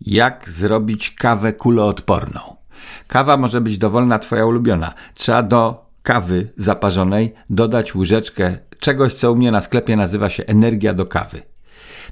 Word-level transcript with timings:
Jak 0.00 0.50
zrobić 0.50 1.10
kawę 1.10 1.52
kuloodporną? 1.52 2.40
Kawa 3.06 3.36
może 3.36 3.60
być 3.60 3.78
dowolna, 3.78 4.18
twoja 4.18 4.46
ulubiona. 4.46 4.94
Trzeba 5.14 5.42
do 5.42 5.86
kawy 6.02 6.52
zaparzonej 6.56 7.34
dodać 7.50 7.94
łyżeczkę 7.94 8.58
czegoś, 8.80 9.14
co 9.14 9.32
u 9.32 9.36
mnie 9.36 9.50
na 9.50 9.60
sklepie 9.60 9.96
nazywa 9.96 10.30
się 10.30 10.44
energia 10.46 10.94
do 10.94 11.06
kawy. 11.06 11.42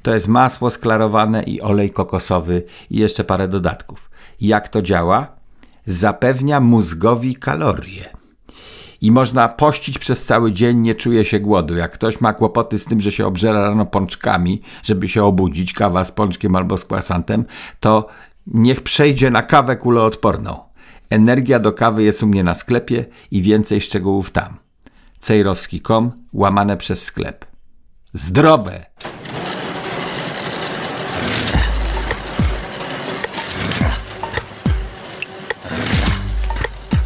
To 0.03 0.14
jest 0.14 0.29
masło 0.29 0.71
sklarowane 0.71 1.43
i 1.43 1.61
olej 1.61 1.91
kokosowy 1.91 2.62
i 2.91 2.99
jeszcze 2.99 3.25
parę 3.25 3.49
dodatków. 3.49 4.11
Jak 4.41 4.68
to 4.68 4.82
działa? 4.82 5.27
Zapewnia 5.87 6.61
mózgowi 6.61 7.37
kalorie 7.37 8.16
i 9.01 9.11
można 9.11 9.49
pościć 9.49 9.99
przez 9.99 10.25
cały 10.25 10.53
dzień, 10.53 10.79
nie 10.79 10.95
czuje 10.95 11.25
się 11.25 11.41
głodu. 11.41 11.77
Jak 11.77 11.93
ktoś 11.93 12.21
ma 12.21 12.33
kłopoty 12.33 12.79
z 12.79 12.85
tym, 12.85 13.01
że 13.01 13.13
się 13.13 13.27
obżera 13.27 13.63
rano 13.63 13.87
pączkami, 13.87 14.63
żeby 14.83 15.09
się 15.09 15.25
obudzić, 15.25 15.73
kawa 15.73 16.05
z 16.05 16.13
pączkiem 16.13 16.57
albo 16.57 16.79
z 16.79 16.85
kwasantem, 16.85 17.45
to 17.81 18.07
niech 18.46 18.82
przejdzie 18.82 19.31
na 19.31 19.43
kawę 19.43 19.77
kuloodporną. 19.77 20.59
Energia 21.11 21.59
do 21.59 21.73
kawy 21.73 22.03
jest 22.03 22.23
u 22.23 22.27
mnie 22.27 22.45
na 22.45 22.54
sklepie 22.54 23.04
i 23.31 23.43
więcej 23.43 23.81
szczegółów 23.81 24.31
tam. 24.31 24.57
cejrowski.com 25.21 26.13
łamane 26.32 26.76
przez 26.76 27.03
sklep. 27.03 27.45
Zdrowe! 28.13 28.87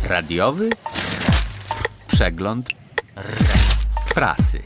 Radiowy 0.09 0.71
przegląd 2.21 2.69
prasy. 4.15 4.63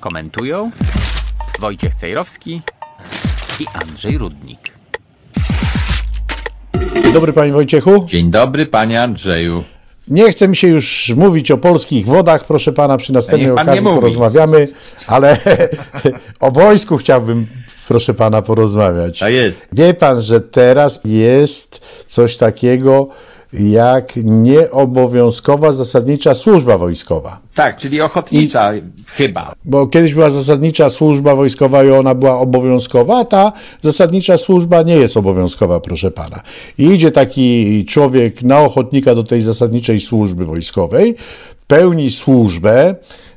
Komentują 0.00 0.70
Wojciech 1.60 1.94
Cejrowski 1.94 2.62
i 3.60 3.66
Andrzej 3.82 4.18
Rudnik. 4.18 4.58
Dzień 7.02 7.12
dobry 7.12 7.32
panie 7.32 7.52
Wojciechu. 7.52 8.06
Dzień 8.08 8.30
dobry 8.30 8.66
panie 8.66 9.02
Andrzeju. 9.02 9.64
Nie 10.08 10.30
chcę 10.30 10.48
mi 10.48 10.56
się 10.56 10.68
już 10.68 11.12
mówić 11.16 11.50
o 11.50 11.58
polskich 11.58 12.06
wodach, 12.06 12.44
proszę 12.44 12.72
pana, 12.72 12.96
przy 12.96 13.12
następnej 13.12 13.54
pan 13.54 13.68
okazji 13.68 13.84
porozmawiamy, 13.84 14.68
ale 15.06 15.36
o 16.40 16.50
wojsku 16.50 16.96
chciałbym, 16.96 17.46
proszę 17.88 18.14
pana, 18.14 18.42
porozmawiać. 18.42 19.22
A 19.22 19.28
jest. 19.28 19.68
Wie 19.72 19.94
pan, 19.94 20.20
że 20.20 20.40
teraz 20.40 21.00
jest 21.04 21.80
coś 22.06 22.36
takiego 22.36 23.08
jak 23.52 24.12
nieobowiązkowa 24.24 25.72
zasadnicza 25.72 26.34
służba 26.34 26.78
wojskowa. 26.78 27.40
Tak, 27.54 27.76
czyli 27.76 28.00
ochotnicza 28.00 28.72
chyba. 29.06 29.52
Bo 29.64 29.86
kiedyś 29.86 30.14
była 30.14 30.30
zasadnicza 30.30 30.90
służba 30.90 31.34
wojskowa 31.34 31.84
i 31.84 31.90
ona 31.90 32.14
była 32.14 32.38
obowiązkowa, 32.38 33.18
a 33.18 33.24
ta 33.24 33.52
zasadnicza 33.82 34.36
służba 34.36 34.82
nie 34.82 34.96
jest 34.96 35.16
obowiązkowa, 35.16 35.80
proszę 35.80 36.10
pana. 36.10 36.42
I 36.78 36.84
idzie 36.84 37.10
taki 37.10 37.84
człowiek 37.84 38.42
na 38.42 38.60
ochotnika 38.60 39.14
do 39.14 39.22
tej 39.22 39.42
zasadniczej 39.42 40.00
służby 40.00 40.44
wojskowej, 40.44 41.14
pełni 41.66 42.10
służbę, 42.10 42.94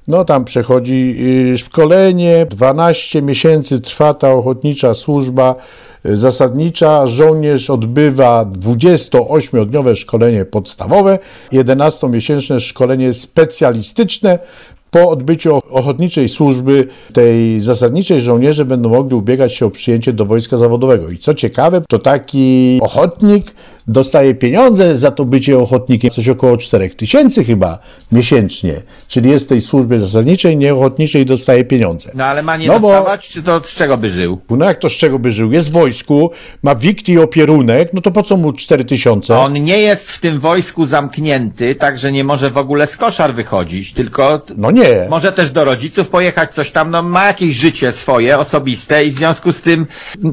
no 0.08 0.25
tam 0.25 0.46
przechodzi 0.46 1.16
y, 1.53 1.58
szkolenie, 1.58 2.46
12 2.50 3.22
miesięcy 3.22 3.80
trwa 3.80 4.14
ta 4.14 4.31
ochotnicza 4.31 4.94
służba 4.94 5.56
zasadnicza. 6.04 7.08
Żołnierz 7.08 7.70
odbywa 7.70 8.46
28-dniowe 8.46 9.96
szkolenie 9.96 10.46
podstawowe, 10.46 11.20
11-miesięczne 11.52 12.60
szkolenie 12.60 13.14
specjalistyczne. 13.14 14.40
Po 14.92 15.10
odbyciu 15.10 15.56
ochotniczej 15.70 16.30
służby 16.30 16.88
tej 17.14 17.60
zasadniczej 17.60 18.20
żołnierze 18.20 18.66
będą 18.66 18.90
mogli 18.90 19.16
ubiegać 19.16 19.54
się 19.56 19.66
o 19.66 19.72
przyjęcie 19.72 20.14
do 20.14 20.26
wojska 20.26 20.58
zawodowego. 20.58 21.10
I 21.10 21.18
co 21.18 21.34
ciekawe, 21.34 21.82
to 21.90 22.00
taki 22.00 22.80
ochotnik 22.82 23.52
dostaje 23.88 24.36
pieniądze 24.36 24.98
za 24.98 25.12
to 25.12 25.26
bycie 25.26 25.60
ochotnikiem, 25.60 26.10
coś 26.12 26.30
około 26.30 26.58
4 26.58 26.90
tysięcy 26.90 27.44
chyba 27.44 27.80
miesięcznie. 28.12 28.81
Czyli 29.08 29.30
jest 29.30 29.46
w 29.46 29.50
tej 29.50 29.62
służbie 29.62 30.00
zasadniczej, 30.00 30.58
nieochotniczej 30.58 31.25
dostaje 31.25 31.64
pieniądze. 31.64 32.12
No 32.16 32.25
ale 32.25 32.44
ma 32.44 32.58
nie 32.58 32.68
No 32.68 32.80
bo- 32.80 32.88
dostawać, 32.88 33.30
czy 33.30 33.44
to 33.44 33.62
z 33.64 33.75
czego 33.75 33.97
by 33.97 34.09
żył? 34.09 34.42
No 34.50 34.66
jak 34.66 34.78
to 34.80 34.90
z 34.90 34.94
czego 34.94 35.19
by 35.19 35.31
żył? 35.31 35.52
Jest 35.52 35.69
w 35.69 35.72
wojsku, 35.74 36.31
ma 36.64 36.75
wikt 36.75 37.09
i 37.09 37.18
opierunek, 37.19 37.90
no 37.94 38.02
to 38.02 38.12
po 38.12 38.24
co 38.24 38.38
mu 38.38 38.52
4 38.53 38.86
tysiące? 38.86 39.38
On 39.40 39.53
nie 39.53 39.78
jest 39.80 40.12
w 40.12 40.19
tym 40.19 40.40
wojsku 40.40 40.86
zamknięty, 40.86 41.75
także 41.75 42.12
nie 42.12 42.24
może 42.24 42.50
w 42.50 42.58
ogóle 42.58 42.88
z 42.88 42.98
koszar 42.98 43.34
wychodzić, 43.34 43.94
tylko 43.94 44.42
No 44.58 44.72
nie. 44.72 45.08
może 45.09 45.31
też 45.31 45.52
do 45.52 45.66
rodziców 45.66 46.09
pojechać, 46.09 46.53
coś 46.53 46.72
tam, 46.72 46.92
no 46.92 47.03
ma 47.03 47.28
jakieś 47.28 47.56
życie 47.56 47.92
swoje, 47.92 48.38
osobiste 48.38 49.06
i 49.06 49.12
w 49.12 49.16
związku 49.16 49.52
z 49.52 49.62
tym 49.62 49.88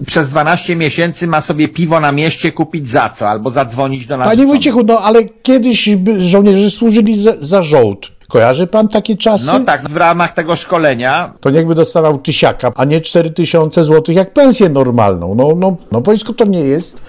przez 0.07 0.29
12 0.29 0.77
miesięcy 0.77 1.27
ma 1.27 1.41
sobie 1.41 1.69
piwo 1.69 2.01
na 2.01 2.13
mieście 2.13 2.53
kupić 2.53 2.89
za 2.91 3.09
co, 3.09 3.38
albo 3.39 3.51
zadzwonić 3.51 4.07
do 4.07 4.17
nas. 4.17 4.29
Panie 4.29 4.47
Wojciechu, 4.47 4.83
no 4.87 5.01
ale 5.01 5.25
kiedyś 5.43 5.89
żołnierze 6.19 6.71
służyli 6.71 7.17
za, 7.17 7.33
za 7.41 7.63
żołd. 7.63 8.11
Kojarzy 8.29 8.67
pan 8.67 8.89
takie 8.89 9.17
czasy? 9.17 9.47
No 9.47 9.61
tak, 9.61 9.89
w 9.89 9.97
ramach 9.97 10.33
tego 10.33 10.57
szkolenia 10.57 11.33
To 11.41 11.51
niechby 11.51 11.75
dostawał 11.75 12.19
tysiaka, 12.19 12.73
a 12.77 12.85
nie 12.85 13.01
4000 13.01 13.85
złotych 13.85 14.17
jak 14.17 14.33
pensję 14.33 14.69
normalną. 14.69 15.35
No, 15.35 15.49
no, 15.57 15.77
no 15.93 16.01
wojsko 16.01 16.33
to 16.33 16.45
nie 16.45 16.61
jest 16.61 17.03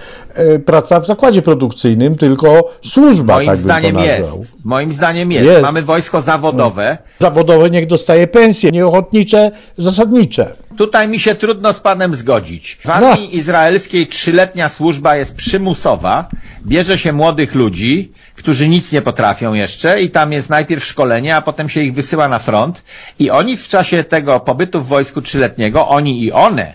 praca 0.66 1.00
w 1.00 1.06
zakładzie 1.06 1.42
produkcyjnym, 1.42 2.16
tylko 2.18 2.70
służba, 2.84 3.34
moim 3.36 3.48
tak 3.48 3.58
zdaniem 3.58 4.00
jest. 4.00 4.56
Moim 4.64 4.94
zdaniem 4.94 5.32
jest. 5.32 5.46
Jest. 5.46 5.62
Mamy 5.62 5.82
wojsko 5.82 6.22
zawodowe. 6.22 6.98
Zawodowe 7.20 7.70
niech 7.70 7.88
dostaje 7.88 8.28
pensje, 8.28 8.72
nieochotnicze, 8.72 9.52
zasadnicze. 9.78 10.56
Tutaj 10.78 11.08
mi 11.08 11.20
się 11.20 11.36
trudno 11.36 11.74
z 11.74 11.80
panem 11.80 12.16
zgodzić. 12.16 12.78
W 12.82 12.86
No. 12.86 12.94
armii 12.94 13.36
izraelskiej 13.38 14.08
trzyletnia 14.08 14.70
służba 14.70 15.16
jest 15.16 15.36
przymusowa. 15.36 16.30
Bierze 16.66 16.98
się 16.98 17.14
młodych 17.14 17.56
ludzi, 17.56 18.12
którzy 18.36 18.68
nic 18.70 18.92
nie 18.92 19.02
potrafią 19.02 19.54
jeszcze 19.54 20.02
i 20.02 20.10
tam 20.10 20.32
jest 20.34 20.50
najpierw 20.50 20.86
szkolenie, 20.86 21.36
a 21.36 21.42
potem 21.42 21.70
się 21.70 21.82
ich 21.82 21.94
wysyła 21.94 22.28
na 22.28 22.40
front 22.40 22.84
i 23.20 23.30
oni 23.32 23.58
w 23.58 23.68
czasie 23.68 24.04
tego 24.04 24.40
pobytu 24.40 24.82
w 24.82 24.88
wojsku 24.88 25.22
trzyletniego, 25.22 25.88
oni 25.88 26.24
i 26.24 26.32
one 26.32 26.74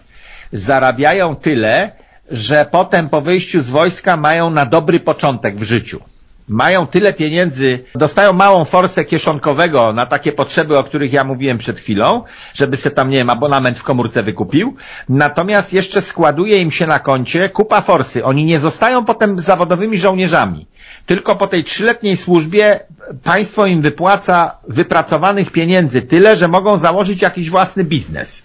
zarabiają 0.53 1.37
tyle, 1.37 1.91
że 2.30 2.66
potem 2.70 3.08
po 3.08 3.20
wyjściu 3.20 3.62
z 3.62 3.70
wojska 3.70 4.16
mają 4.16 4.50
na 4.50 4.66
dobry 4.66 5.00
początek 5.00 5.56
w 5.56 5.62
życiu. 5.62 6.00
Mają 6.48 6.86
tyle 6.86 7.12
pieniędzy, 7.12 7.84
dostają 7.94 8.32
małą 8.32 8.64
forsę 8.64 9.04
kieszonkowego 9.04 9.92
na 9.92 10.06
takie 10.06 10.32
potrzeby, 10.32 10.78
o 10.78 10.84
których 10.84 11.12
ja 11.12 11.24
mówiłem 11.24 11.58
przed 11.58 11.78
chwilą, 11.80 12.24
żeby 12.54 12.76
se 12.76 12.90
tam, 12.90 13.10
nie 13.10 13.16
wiem, 13.16 13.30
abonament 13.30 13.78
w 13.78 13.82
komórce 13.82 14.22
wykupił. 14.22 14.76
Natomiast 15.08 15.72
jeszcze 15.72 16.02
składuje 16.02 16.60
im 16.60 16.70
się 16.70 16.86
na 16.86 16.98
koncie 16.98 17.48
kupa 17.48 17.80
forsy. 17.80 18.24
Oni 18.24 18.44
nie 18.44 18.60
zostają 18.60 19.04
potem 19.04 19.40
zawodowymi 19.40 19.98
żołnierzami. 19.98 20.66
Tylko 21.06 21.36
po 21.36 21.46
tej 21.46 21.64
trzyletniej 21.64 22.16
służbie 22.16 22.80
państwo 23.22 23.66
im 23.66 23.82
wypłaca 23.82 24.58
wypracowanych 24.68 25.52
pieniędzy 25.52 26.02
tyle, 26.02 26.36
że 26.36 26.48
mogą 26.48 26.76
założyć 26.76 27.22
jakiś 27.22 27.50
własny 27.50 27.84
biznes. 27.84 28.42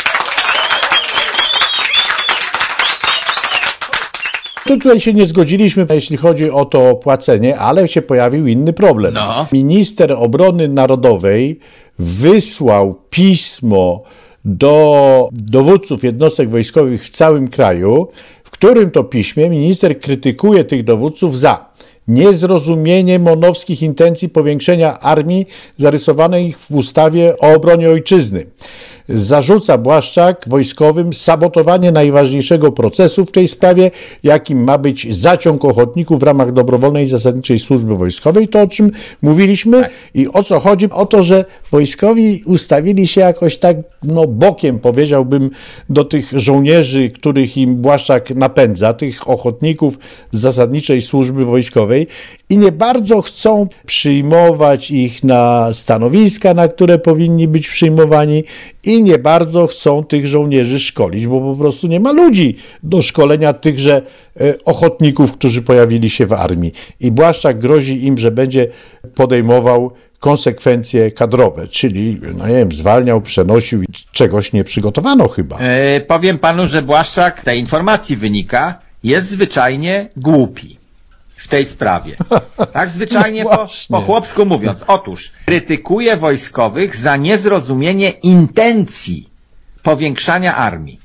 Tu 4.70 4.78
tutaj 4.78 5.00
się 5.00 5.14
nie 5.14 5.26
zgodziliśmy, 5.26 5.86
jeśli 5.90 6.18
chodzi 6.18 6.52
o 6.52 6.66
to 6.66 6.96
płacenie, 6.96 7.58
ale 7.58 7.88
się 7.88 8.02
pojawił 8.02 8.48
inny 8.48 8.74
problem. 8.74 9.14
No. 9.14 9.48
Minister 9.52 10.12
Obrony 10.12 10.68
Narodowej 10.68 11.60
wysłał 12.00 12.96
pismo 13.10 14.04
do 14.46 15.30
dowódców 15.32 16.04
jednostek 16.04 16.50
wojskowych 16.50 17.04
w 17.04 17.10
całym 17.10 17.48
kraju, 17.48 18.08
w 18.44 18.50
którym 18.50 18.92
to 18.92 19.04
piśmie 19.04 19.50
minister 19.50 20.00
krytykuje 20.00 20.64
tych 20.64 20.84
dowódców 20.84 21.40
za 21.40 21.66
niezrozumienie 22.08 23.20
monowskich 23.20 23.82
intencji 23.82 24.30
powiększenia 24.30 25.00
armii 25.00 25.46
zarysowanej 25.78 26.54
w 26.54 26.72
ustawie 26.72 27.38
o 27.38 27.54
obronie 27.54 27.90
ojczyzny. 27.90 28.46
Zarzuca 29.10 29.78
Błaszczak 29.78 30.46
wojskowym 30.48 31.14
sabotowanie 31.14 31.92
najważniejszego 31.92 32.72
procesu 32.72 33.26
w 33.26 33.32
tej 33.32 33.48
sprawie, 33.48 33.92
jakim 34.24 34.64
ma 34.64 34.78
być 34.78 35.16
zaciąg 35.16 35.66
ochotników 35.66 36.20
w 36.20 36.24
ramach 36.24 36.54
dobrowolnej 36.54 37.06
zasadniczej 37.06 37.60
służby 37.60 37.96
wojskowej. 37.96 38.48
To 38.48 38.62
o 38.62 38.68
czym 38.68 38.92
mówiliśmy 39.22 39.90
i 40.14 40.28
o 40.28 40.44
co 40.44 40.60
chodzi? 40.60 40.90
O 40.92 41.06
to, 41.06 41.24
że 41.24 41.46
wojskowi 41.72 42.44
ustawili 42.46 43.08
się 43.08 43.22
jakoś 43.22 43.58
tak 43.58 43.78
no, 44.04 44.28
bokiem, 44.28 44.80
powiedziałbym, 44.80 45.50
do 45.90 46.06
tych 46.06 46.32
żołnierzy, 46.34 47.10
których 47.10 47.58
im 47.58 47.76
Błaszczak 47.76 48.30
napędza, 48.36 48.94
tych 48.94 49.30
ochotników 49.30 50.00
z 50.32 50.40
zasadniczej 50.40 51.02
służby 51.02 51.46
wojskowej 51.46 52.08
i 52.50 52.58
nie 52.58 52.72
bardzo 52.72 53.22
chcą 53.22 53.68
przyjmować 53.86 54.92
ich 54.92 55.24
na 55.24 55.74
stanowiska, 55.74 56.54
na 56.54 56.68
które 56.68 57.00
powinni 57.00 57.48
być 57.48 57.70
przyjmowani 57.70 58.44
i 58.84 59.04
nie 59.04 59.20
bardzo 59.20 59.68
chcą 59.68 60.04
tych 60.04 60.28
żołnierzy 60.28 60.80
szkolić, 60.80 61.28
bo 61.28 61.42
po 61.42 61.56
prostu 61.56 61.88
nie 61.88 62.00
ma 62.00 62.12
ludzi 62.12 62.56
do 62.84 63.02
szkolenia 63.02 63.54
tychże 63.54 64.02
e, 64.42 64.64
ochotników, 64.66 65.34
którzy 65.34 65.62
pojawili 65.62 66.10
się 66.10 66.26
w 66.26 66.34
armii. 66.34 66.74
I 67.00 67.12
Błaszczak 67.12 67.60
grozi 67.60 68.06
im, 68.06 68.18
że 68.18 68.32
będzie 68.32 68.68
podejmował 69.16 69.92
konsekwencje 70.20 71.12
kadrowe, 71.12 71.68
czyli, 71.68 72.20
no 72.36 72.48
nie 72.48 72.56
wiem, 72.56 72.72
zwalniał, 72.72 73.22
przenosił, 73.22 73.84
czegoś 74.12 74.54
nie 74.54 74.64
przygotowano 74.64 75.28
chyba. 75.28 75.58
E, 75.58 76.02
powiem 76.02 76.38
panu, 76.38 76.68
że 76.68 76.82
Błaszczak, 76.82 77.42
tej 77.42 77.60
informacji 77.60 78.16
wynika, 78.16 78.80
jest 79.04 79.30
zwyczajnie 79.30 80.10
głupi 80.18 80.79
w 81.40 81.48
tej 81.48 81.66
sprawie. 81.66 82.18
Tak 82.74 82.90
zwyczajnie 82.90 83.44
No 83.50 83.50
po, 83.50 83.68
po 83.90 84.02
chłopsku 84.02 84.46
mówiąc. 84.46 84.84
Otóż 84.88 85.32
krytykuje 85.46 86.18
wojskowych 86.18 86.96
za 86.96 87.16
niezrozumienie 87.16 88.10
intencji 88.10 89.30
powiększania 89.84 90.56
armii. 90.56 91.00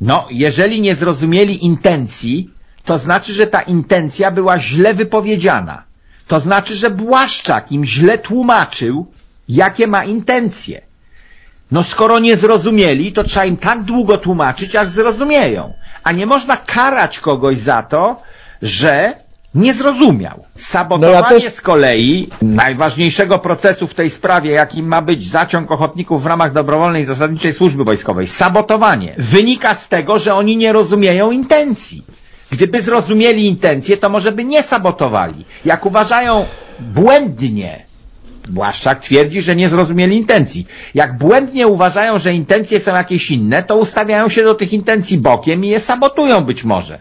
No, 0.00 0.26
jeżeli 0.30 0.80
nie 0.80 0.94
zrozumieli 0.94 1.64
intencji, 1.64 2.50
to 2.84 2.98
znaczy, 2.98 3.34
że 3.34 3.46
ta 3.46 3.62
intencja 3.62 4.30
była 4.30 4.58
źle 4.58 4.94
wypowiedziana. 4.94 5.84
To 6.28 6.40
znaczy, 6.40 6.74
że 6.74 6.90
Błaszczak 6.90 7.72
im 7.72 7.84
źle 7.84 8.18
tłumaczył, 8.18 9.06
jakie 9.48 9.86
ma 9.86 10.04
intencje. 10.04 10.80
No 11.70 11.84
skoro 11.84 12.18
nie 12.18 12.36
zrozumieli, 12.36 13.12
to 13.12 13.24
trzeba 13.24 13.46
im 13.46 13.56
tak 13.56 13.82
długo 13.82 14.18
tłumaczyć, 14.18 14.76
aż 14.76 14.88
zrozumieją. 14.88 15.72
A 16.04 16.12
nie 16.12 16.26
można 16.26 16.56
karać 16.56 17.18
kogoś 17.20 17.58
za 17.58 17.82
to, 17.82 18.22
że 18.62 19.14
nie 19.58 19.74
zrozumiał. 19.74 20.44
Sabotowanie 20.56 21.14
No 21.20 21.34
ja 21.34 21.40
też- 21.40 21.52
z 21.54 21.60
kolei 21.60 22.28
najważniejszego 22.42 23.38
procesu 23.38 23.86
w 23.86 23.94
tej 23.94 24.10
sprawie, 24.10 24.50
jakim 24.50 24.86
ma 24.86 25.02
być 25.02 25.30
zaciąg 25.30 25.70
ochotników 25.70 26.22
w 26.22 26.26
ramach 26.26 26.52
dobrowolnej 26.52 27.04
zasadniczej 27.04 27.52
służby 27.54 27.84
wojskowej, 27.84 28.26
sabotowanie, 28.26 29.14
wynika 29.18 29.74
z 29.74 29.88
tego, 29.88 30.18
że 30.18 30.34
oni 30.34 30.56
nie 30.56 30.72
rozumieją 30.72 31.30
intencji. 31.30 32.02
Gdyby 32.52 32.82
zrozumieli 32.82 33.46
intencje, 33.46 33.96
to 33.96 34.08
może 34.08 34.32
by 34.32 34.44
nie 34.44 34.62
sabotowali. 34.62 35.44
Jak 35.64 35.86
uważają 35.86 36.44
błędnie, 36.80 37.88
Błaszczak 38.50 39.00
twierdzi, 39.00 39.40
że 39.40 39.56
nie 39.56 39.68
zrozumieli 39.68 40.16
intencji. 40.16 40.66
Jak 40.94 41.18
błędnie 41.18 41.66
uważają, 41.66 42.18
że 42.18 42.34
intencje 42.34 42.80
są 42.80 42.94
jakieś 42.94 43.30
inne, 43.30 43.62
to 43.62 43.76
ustawiają 43.76 44.28
się 44.28 44.44
do 44.44 44.54
tych 44.54 44.72
intencji 44.72 45.18
bokiem 45.18 45.64
i 45.64 45.68
je 45.68 45.80
sabotują 45.80 46.40
być 46.40 46.64
może. 46.64 47.00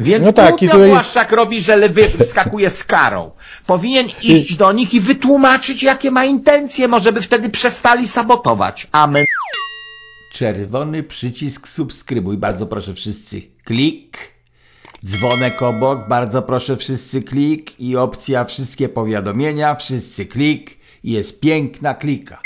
Więc 0.00 0.24
No 0.24 0.32
tak, 0.32 0.48
głupio 0.50 0.66
i 0.66 0.68
tutaj- 0.68 0.90
Błaszczak 0.90 1.32
robi, 1.32 1.60
że 1.60 1.76
lewy 1.76 2.08
wskakuje 2.24 2.70
z 2.70 2.84
karą. 2.84 3.30
Powinien 3.66 4.06
iść 4.22 4.54
do 4.54 4.72
nich 4.72 4.94
i 4.94 5.00
wytłumaczyć, 5.00 5.82
jakie 5.82 6.10
ma 6.10 6.24
intencje, 6.24 6.88
może 6.88 7.12
by 7.12 7.20
wtedy 7.22 7.50
przestali 7.50 8.08
sabotować. 8.08 8.88
Amen. 8.92 9.24
Czerwony 10.32 11.02
przycisk 11.02 11.68
subskrybuj, 11.68 12.38
bardzo 12.38 12.66
proszę 12.66 12.94
wszyscy. 12.94 13.42
Klik. 13.64 14.18
Dzwonek 15.04 15.62
obok, 15.62 16.08
bardzo 16.08 16.42
proszę 16.42 16.76
wszyscy 16.76 17.22
klik. 17.22 17.80
I 17.80 17.96
opcja 17.96 18.44
wszystkie 18.44 18.88
powiadomienia, 18.88 19.74
wszyscy 19.74 20.26
klik. 20.26 20.76
I 21.04 21.10
jest 21.12 21.40
piękna 21.40 21.94
klika. 21.94 22.40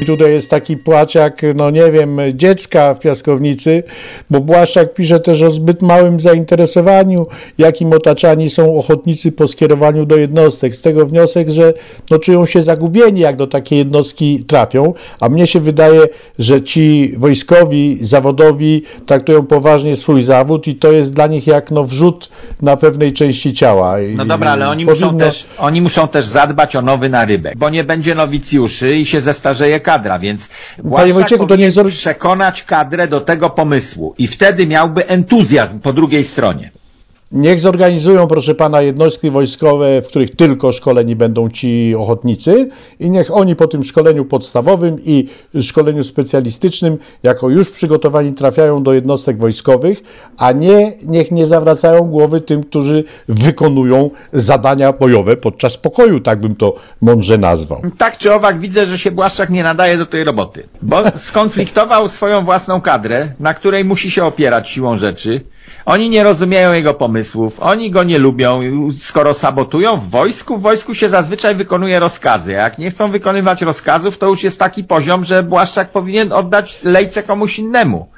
I 0.00 0.04
tutaj 0.04 0.32
jest 0.32 0.50
taki 0.50 0.76
płaciak, 0.76 1.42
no 1.54 1.70
nie 1.70 1.90
wiem, 1.90 2.18
dziecka 2.34 2.94
w 2.94 3.00
piaskownicy, 3.00 3.82
bo 4.30 4.40
Błaszczak 4.40 4.94
pisze 4.94 5.20
też 5.20 5.42
o 5.42 5.50
zbyt 5.50 5.82
małym 5.82 6.20
zainteresowaniu, 6.20 7.26
jakim 7.58 7.92
otaczani 7.92 8.48
są 8.48 8.76
ochotnicy 8.76 9.32
po 9.32 9.48
skierowaniu 9.48 10.06
do 10.06 10.16
jednostek. 10.16 10.76
Z 10.76 10.80
tego 10.80 11.06
wniosek, 11.06 11.50
że 11.50 11.74
no, 12.10 12.18
czują 12.18 12.46
się 12.46 12.62
zagubieni, 12.62 13.20
jak 13.20 13.36
do 13.36 13.46
takiej 13.46 13.78
jednostki 13.78 14.44
trafią, 14.44 14.94
a 15.20 15.28
mnie 15.28 15.46
się 15.46 15.60
wydaje, 15.60 16.00
że 16.38 16.62
ci 16.62 17.14
wojskowi, 17.16 17.98
zawodowi 18.00 18.82
traktują 19.06 19.46
poważnie 19.46 19.96
swój 19.96 20.22
zawód 20.22 20.66
i 20.66 20.74
to 20.74 20.92
jest 20.92 21.14
dla 21.14 21.26
nich 21.26 21.46
jak 21.46 21.70
no, 21.70 21.84
wrzut 21.84 22.28
na 22.62 22.76
pewnej 22.76 23.12
części 23.12 23.52
ciała. 23.52 23.96
No 24.14 24.24
dobra, 24.24 24.50
ale 24.50 24.68
oni 24.68 24.86
powinno- 24.86 25.12
muszą, 25.12 25.18
też, 25.18 25.46
oni 25.58 25.82
muszą 25.82 26.08
też 26.08 26.24
zadbać 26.24 26.76
o 26.76 26.82
nowy 26.82 27.08
narybek, 27.08 27.58
bo 27.58 27.70
nie 27.70 27.84
będzie 27.84 28.14
nowicjuszy 28.14 28.96
i 28.96 29.06
się 29.06 29.20
zestarzeje 29.20 29.81
kadra, 29.82 30.18
więc 30.18 30.48
Błaszczak 30.84 31.12
Wojciechu, 31.14 31.46
to 31.46 31.56
niech 31.56 31.70
zor- 31.70 31.90
przekonać 31.90 32.62
kadrę 32.62 33.08
do 33.08 33.20
tego 33.20 33.50
pomysłu 33.50 34.14
i 34.18 34.28
wtedy 34.28 34.66
miałby 34.66 35.08
entuzjazm 35.08 35.80
po 35.80 35.92
drugiej 35.92 36.24
stronie. 36.24 36.70
Niech 37.32 37.60
zorganizują, 37.60 38.28
proszę 38.28 38.54
pana, 38.54 38.82
jednostki 38.82 39.30
wojskowe, 39.30 40.02
w 40.02 40.08
których 40.08 40.36
tylko 40.36 40.72
szkoleni 40.72 41.16
będą 41.16 41.50
ci 41.50 41.94
ochotnicy 41.98 42.68
i 43.00 43.10
niech 43.10 43.36
oni 43.36 43.56
po 43.56 43.66
tym 43.68 43.84
szkoleniu 43.84 44.24
podstawowym 44.24 44.98
i 45.04 45.28
szkoleniu 45.60 46.04
specjalistycznym, 46.04 46.98
jako 47.22 47.50
już 47.50 47.70
przygotowani, 47.70 48.32
trafiają 48.32 48.82
do 48.82 48.92
jednostek 48.92 49.38
wojskowych, 49.38 50.02
a 50.36 50.52
nie 50.52 50.92
niech 51.06 51.30
nie 51.30 51.46
zawracają 51.46 52.00
głowy 52.00 52.40
tym, 52.40 52.64
którzy 52.64 53.04
wykonują 53.28 54.10
zadania 54.32 54.92
bojowe 54.92 55.36
podczas 55.36 55.76
pokoju, 55.76 56.20
tak 56.20 56.40
bym 56.40 56.56
to 56.56 56.74
mądrze 57.00 57.38
nazwał. 57.38 57.82
Tak 57.98 58.18
czy 58.18 58.34
owak 58.34 58.58
widzę, 58.58 58.86
że 58.86 58.98
się 58.98 59.10
Błaszczak 59.10 59.50
nie 59.50 59.62
nadaje 59.62 59.96
do 59.96 60.06
tej 60.06 60.24
roboty, 60.24 60.68
bo 60.82 61.02
skonfliktował 61.16 62.08
swoją 62.08 62.44
własną 62.44 62.80
kadrę, 62.80 63.28
na 63.40 63.54
której 63.54 63.84
musi 63.84 64.10
się 64.10 64.24
opierać 64.24 64.70
siłą 64.70 64.98
rzeczy. 64.98 65.40
Oni 65.84 66.08
nie 66.08 66.24
rozumieją 66.24 66.72
jego 66.72 66.94
pomysłów, 66.94 67.60
oni 67.60 67.90
go 67.90 68.02
nie 68.02 68.18
lubią, 68.18 68.60
skoro 68.98 69.34
sabotują 69.34 69.96
w 69.96 70.10
wojsku, 70.10 70.58
w 70.58 70.62
wojsku 70.62 70.94
się 70.94 71.08
zazwyczaj 71.08 71.54
wykonuje 71.54 72.00
rozkazy, 72.00 72.58
a 72.58 72.62
jak 72.62 72.78
nie 72.78 72.90
chcą 72.90 73.10
wykonywać 73.10 73.62
rozkazów, 73.62 74.18
to 74.18 74.28
już 74.28 74.42
jest 74.42 74.58
taki 74.58 74.84
poziom, 74.84 75.24
że 75.24 75.42
Błaszczak 75.42 75.90
powinien 75.90 76.32
oddać 76.32 76.82
lejce 76.84 77.22
komuś 77.22 77.58
innemu. 77.58 78.08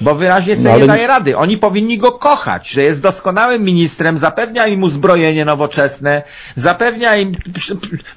Bo 0.00 0.14
wyraźnie 0.14 0.56
sobie 0.56 0.68
No, 0.68 0.74
ale- 0.74 0.80
nie 0.82 0.86
daje 0.88 1.06
rady. 1.06 1.36
Oni 1.36 1.58
powinni 1.58 1.98
go 1.98 2.12
kochać, 2.12 2.68
że 2.68 2.82
jest 2.82 3.02
doskonałym 3.02 3.62
ministrem, 3.64 4.18
zapewnia 4.18 4.66
im 4.66 4.82
uzbrojenie 4.82 5.44
nowoczesne, 5.44 6.22
zapewnia 6.56 7.16
im 7.16 7.32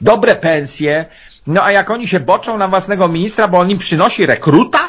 dobre 0.02 0.36
pensje. 0.36 1.06
No 1.48 1.64
a 1.64 1.72
jak 1.72 1.90
oni 1.92 2.08
się 2.08 2.20
boczą 2.20 2.58
na 2.58 2.68
własnego 2.68 3.08
ministra, 3.08 3.48
bo 3.48 3.60
on 3.60 3.72
im 3.72 3.78
przynosi 3.78 4.26
rekruta, 4.26 4.80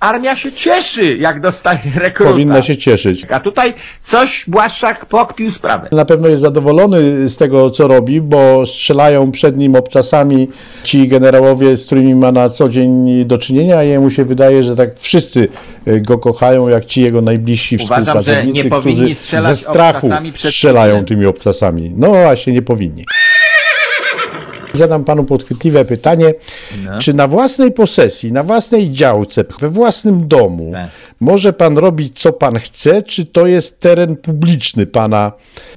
armia 0.00 0.36
się 0.36 0.52
cieszy, 0.52 1.16
jak 1.16 1.40
dostaje 1.40 1.80
rekruta. 1.96 2.32
Powinna 2.32 2.62
się 2.62 2.76
cieszyć. 2.76 3.26
A 3.30 3.40
tutaj 3.40 3.74
coś 4.02 4.44
Błaszczak 4.48 5.06
pokpił 5.06 5.50
sprawę. 5.50 5.88
Na 5.92 6.04
pewno 6.04 6.28
jest 6.28 6.42
zadowolony 6.42 7.28
z 7.28 7.36
tego, 7.36 7.70
co 7.70 7.88
robi, 7.88 8.20
bo 8.20 8.66
strzelają 8.66 9.30
przed 9.30 9.56
nim 9.56 9.76
obcasami 9.76 10.48
ci 10.84 11.08
generałowie, 11.08 11.76
z 11.76 11.86
którymi 11.86 12.14
ma 12.14 12.32
na 12.32 12.48
co 12.48 12.68
dzień 12.68 13.24
do 13.24 13.38
czynienia, 13.38 13.84
i 13.84 13.88
jemu 13.88 14.10
się 14.10 14.24
wydaje, 14.24 14.62
że 14.62 14.76
tak 14.76 14.90
wszyscy 14.98 15.48
y, 15.88 16.00
go 16.00 16.18
kochają, 16.18 16.68
jak 16.68 16.84
ci 16.84 17.02
jego 17.02 17.20
najbliżsi 17.20 17.76
Uważam, 17.84 18.04
że 18.04 18.22
współpracownicy, 18.22 18.64
nie 18.64 18.70
powinni 18.70 18.96
którzy 18.96 19.14
strzelać 19.14 19.46
ze 19.46 19.56
strachu 19.56 20.10
strzelają 20.34 21.04
tymi 21.04 21.26
obcasami. 21.26 21.92
No 21.96 22.08
właśnie, 22.08 22.52
nie 22.52 22.62
powinni. 22.62 23.04
Zadam 24.74 25.04
panu 25.04 25.24
podchwytliwe 25.24 25.84
pytanie, 25.84 26.34
No. 26.84 26.98
czy 26.98 27.14
na 27.14 27.28
własnej 27.28 27.72
posesji, 27.72 28.32
na 28.32 28.42
własnej 28.42 28.90
działce, 28.90 29.44
we 29.60 29.68
własnym 29.68 30.28
domu 30.28 30.70
Tak. 30.72 30.90
może 31.20 31.52
pan 31.52 31.78
robić 31.78 32.20
co 32.20 32.32
pan 32.32 32.58
chce, 32.58 33.02
czy 33.02 33.26
to 33.26 33.46
jest 33.46 33.80
teren 33.80 34.16
publiczny 34.16 34.86
pana 34.86 35.32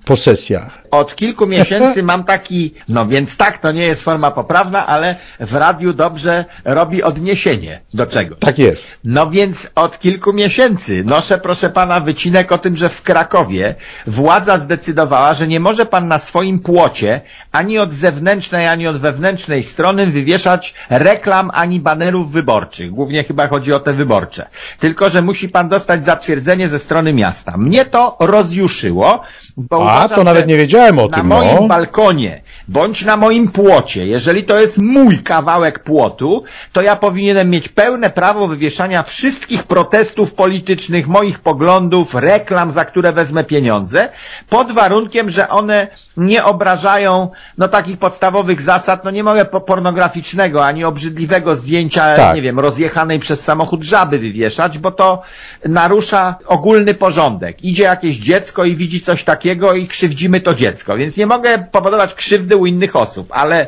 posesja? 0.05 0.69
Od 0.97 1.15
kilku 1.15 1.47
miesięcy 1.47 2.03
mam 2.03 2.23
taki, 2.23 2.73
no 2.89 3.07
więc 3.07 3.37
tak, 3.37 3.57
to 3.57 3.71
nie 3.71 3.83
jest 3.83 4.03
forma 4.03 4.31
poprawna, 4.31 4.87
ale 4.87 5.15
w 5.39 5.55
radiu 5.55 5.93
dobrze 5.93 6.45
robi 6.65 7.03
odniesienie 7.03 7.79
do 7.93 8.05
czego. 8.05 8.35
Tak 8.35 8.59
jest. 8.59 8.97
No 9.03 9.29
więc 9.29 9.69
od 9.75 9.99
kilku 9.99 10.33
miesięcy 10.33 11.03
noszę, 11.03 11.37
proszę 11.37 11.69
pana, 11.69 11.99
wycinek 11.99 12.51
o 12.51 12.57
tym, 12.57 12.77
że 12.77 12.89
w 12.89 13.01
Krakowie 13.01 13.75
władza 14.07 14.59
zdecydowała, 14.59 15.33
że 15.33 15.47
nie 15.47 15.59
może 15.59 15.85
pan 15.85 16.07
na 16.07 16.19
swoim 16.19 16.59
płocie 16.59 17.21
ani 17.51 17.79
od 17.79 17.93
zewnętrznej, 17.93 18.67
ani 18.67 18.87
od 18.87 18.97
wewnętrznej 18.97 19.63
strony 19.63 20.07
wywieszać 20.07 20.73
reklam 20.89 21.51
ani 21.53 21.79
banerów 21.79 22.31
wyborczych. 22.31 22.91
Głównie 22.91 23.23
chyba 23.23 23.47
chodzi 23.47 23.73
o 23.73 23.79
te 23.79 23.93
wyborcze. 23.93 24.47
Tylko, 24.79 25.09
że 25.09 25.21
musi 25.21 25.49
pan 25.49 25.69
dostać 25.69 26.05
zatwierdzenie 26.05 26.67
ze 26.67 26.79
strony 26.79 27.13
miasta. 27.13 27.57
Mnie 27.57 27.85
to 27.85 28.17
rozjuszyło, 28.19 29.21
bo 29.57 29.75
A, 29.75 29.79
uważam, 29.81 30.15
to 30.15 30.23
nawet 30.23 30.47
nie 30.47 30.57
wiedziałem 30.57 30.99
o 30.99 31.07
na 31.07 31.17
tym, 31.17 31.27
moim 31.27 31.55
no. 31.55 31.67
balkonie, 31.67 32.41
bądź 32.67 33.05
na 33.05 33.17
moim 33.17 33.47
płocie, 33.47 34.07
jeżeli 34.07 34.43
to 34.43 34.59
jest 34.59 34.77
mój 34.77 35.17
kawałek 35.17 35.79
płotu, 35.79 36.43
to 36.73 36.81
ja 36.81 36.95
powinienem 36.95 37.49
mieć 37.49 37.69
pełne 37.69 38.09
prawo 38.09 38.47
wywieszania 38.47 39.03
wszystkich 39.03 39.63
protestów 39.63 40.33
politycznych, 40.33 41.07
moich 41.07 41.39
poglądów, 41.39 42.15
reklam, 42.15 42.71
za 42.71 42.85
które 42.85 43.11
wezmę 43.11 43.43
pieniądze, 43.43 44.09
pod 44.49 44.71
warunkiem, 44.71 45.29
że 45.29 45.49
one 45.49 45.87
nie 46.17 46.43
obrażają 46.43 47.29
no 47.57 47.67
takich 47.67 47.97
podstawowych 47.97 48.61
zasad, 48.61 49.03
no 49.03 49.11
nie 49.11 49.23
mogę 49.23 49.45
po 49.45 49.61
pornograficznego 49.61 50.65
ani 50.65 50.83
obrzydliwego 50.83 51.55
zdjęcia, 51.55 52.15
Tak. 52.15 52.35
nie 52.35 52.41
wiem, 52.41 52.59
rozjechanej 52.59 53.19
przez 53.19 53.41
samochód 53.41 53.83
żaby 53.83 54.17
wywieszać, 54.17 54.77
bo 54.77 54.91
to 54.91 55.21
narusza 55.65 56.35
ogólny 56.45 56.93
porządek. 56.93 57.63
Idzie 57.63 57.83
jakieś 57.83 58.17
dziecko 58.17 58.65
i 58.65 58.75
widzi 58.75 59.01
coś 59.01 59.23
takiego 59.23 59.46
i 59.75 59.87
krzywdzimy 59.87 60.41
to 60.41 60.53
dziecko, 60.53 60.97
więc 60.97 61.17
nie 61.17 61.25
mogę 61.25 61.67
powodować 61.71 62.13
krzywdy 62.13 62.55
u 62.55 62.65
innych 62.65 62.95
osób, 62.95 63.27
ale 63.31 63.67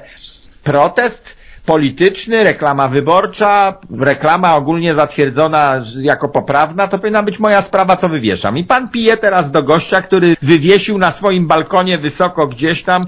protest 0.63 1.39
polityczny, 1.69 2.43
reklama 2.43 2.87
wyborcza, 2.87 3.77
reklama 3.99 4.55
ogólnie 4.55 4.93
zatwierdzona 4.93 5.83
jako 6.01 6.29
poprawna, 6.29 6.87
to 6.87 6.99
powinna 6.99 7.23
być 7.23 7.39
moja 7.39 7.61
sprawa, 7.61 7.95
co 7.95 8.09
wywieszam. 8.09 8.57
I 8.57 8.63
pan 8.63 8.89
pije 8.89 9.17
teraz 9.17 9.51
do 9.51 9.63
gościa, 9.63 10.01
który 10.01 10.35
wywiesił 10.41 10.97
na 10.97 11.11
swoim 11.11 11.47
balkonie 11.47 11.97
wysoko 11.97 12.47
gdzieś 12.47 12.83
tam 12.83 13.03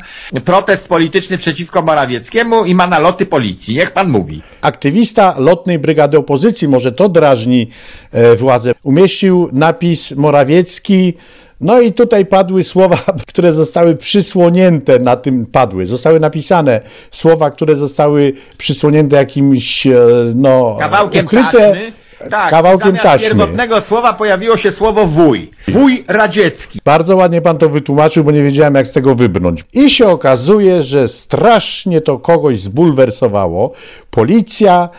protest 0.46 0.88
polityczny 0.88 1.38
przeciwko 1.38 1.82
Morawieckiemu 1.82 2.66
i 2.66 2.76
ma 2.76 2.88
naloty 2.88 3.26
policji. 3.26 3.76
Niech 3.76 3.92
pan 3.92 4.10
mówi. 4.10 4.42
Aktywista 4.62 5.36
lotnej 5.38 5.80
brygady 5.80 6.18
opozycji, 6.18 6.68
może 6.68 6.92
to 6.92 7.10
drażni 7.10 7.70
e, 8.12 8.36
władze, 8.36 8.72
umieścił 8.84 9.50
napis 9.54 10.16
Morawiecki 10.16 11.14
no 11.62 11.82
i 11.82 11.94
tutaj 11.94 12.26
padły 12.26 12.64
słowa, 12.64 12.98
które 13.28 13.52
zostały 13.52 13.96
przysłonięte 13.96 15.00
na 15.00 15.16
tym, 15.16 15.46
padły, 15.46 15.88
zostały 15.88 16.20
napisane 16.20 16.82
słowa, 17.12 17.52
które 17.52 17.76
zostały 17.76 18.34
przysłonięte 18.58 19.16
jakimś, 19.16 19.88
e, 19.88 19.98
no, 20.36 20.78
Kawałkiem 20.80 21.26
ukryte, 21.26 21.52
taśmy. 21.52 21.92
Tak, 22.30 22.50
kawałkiem 22.50 22.88
zamiast 22.88 23.04
taśmy. 23.04 23.28
pierwotnego 23.28 23.82
słowa 23.82 24.14
pojawiło 24.14 24.58
się 24.58 24.72
słowo 24.72 25.08
wuj. 25.08 25.52
Wuj 25.68 26.06
radziecki. 26.08 26.80
Bardzo 26.86 27.16
ładnie 27.16 27.42
pan 27.42 27.58
to 27.58 27.70
wytłumaczył, 27.70 28.24
bo 28.24 28.32
nie 28.32 28.44
wiedziałem, 28.44 28.76
jak 28.76 28.88
z 28.88 28.92
tego 28.92 29.16
wybrnąć. 29.16 29.64
I 29.74 29.90
się 29.90 30.08
okazuje, 30.08 30.82
że 30.82 31.08
strasznie 31.08 32.02
to 32.02 32.20
kogoś 32.20 32.60
zbulwersowało. 32.60 33.72
Policja 34.12 34.90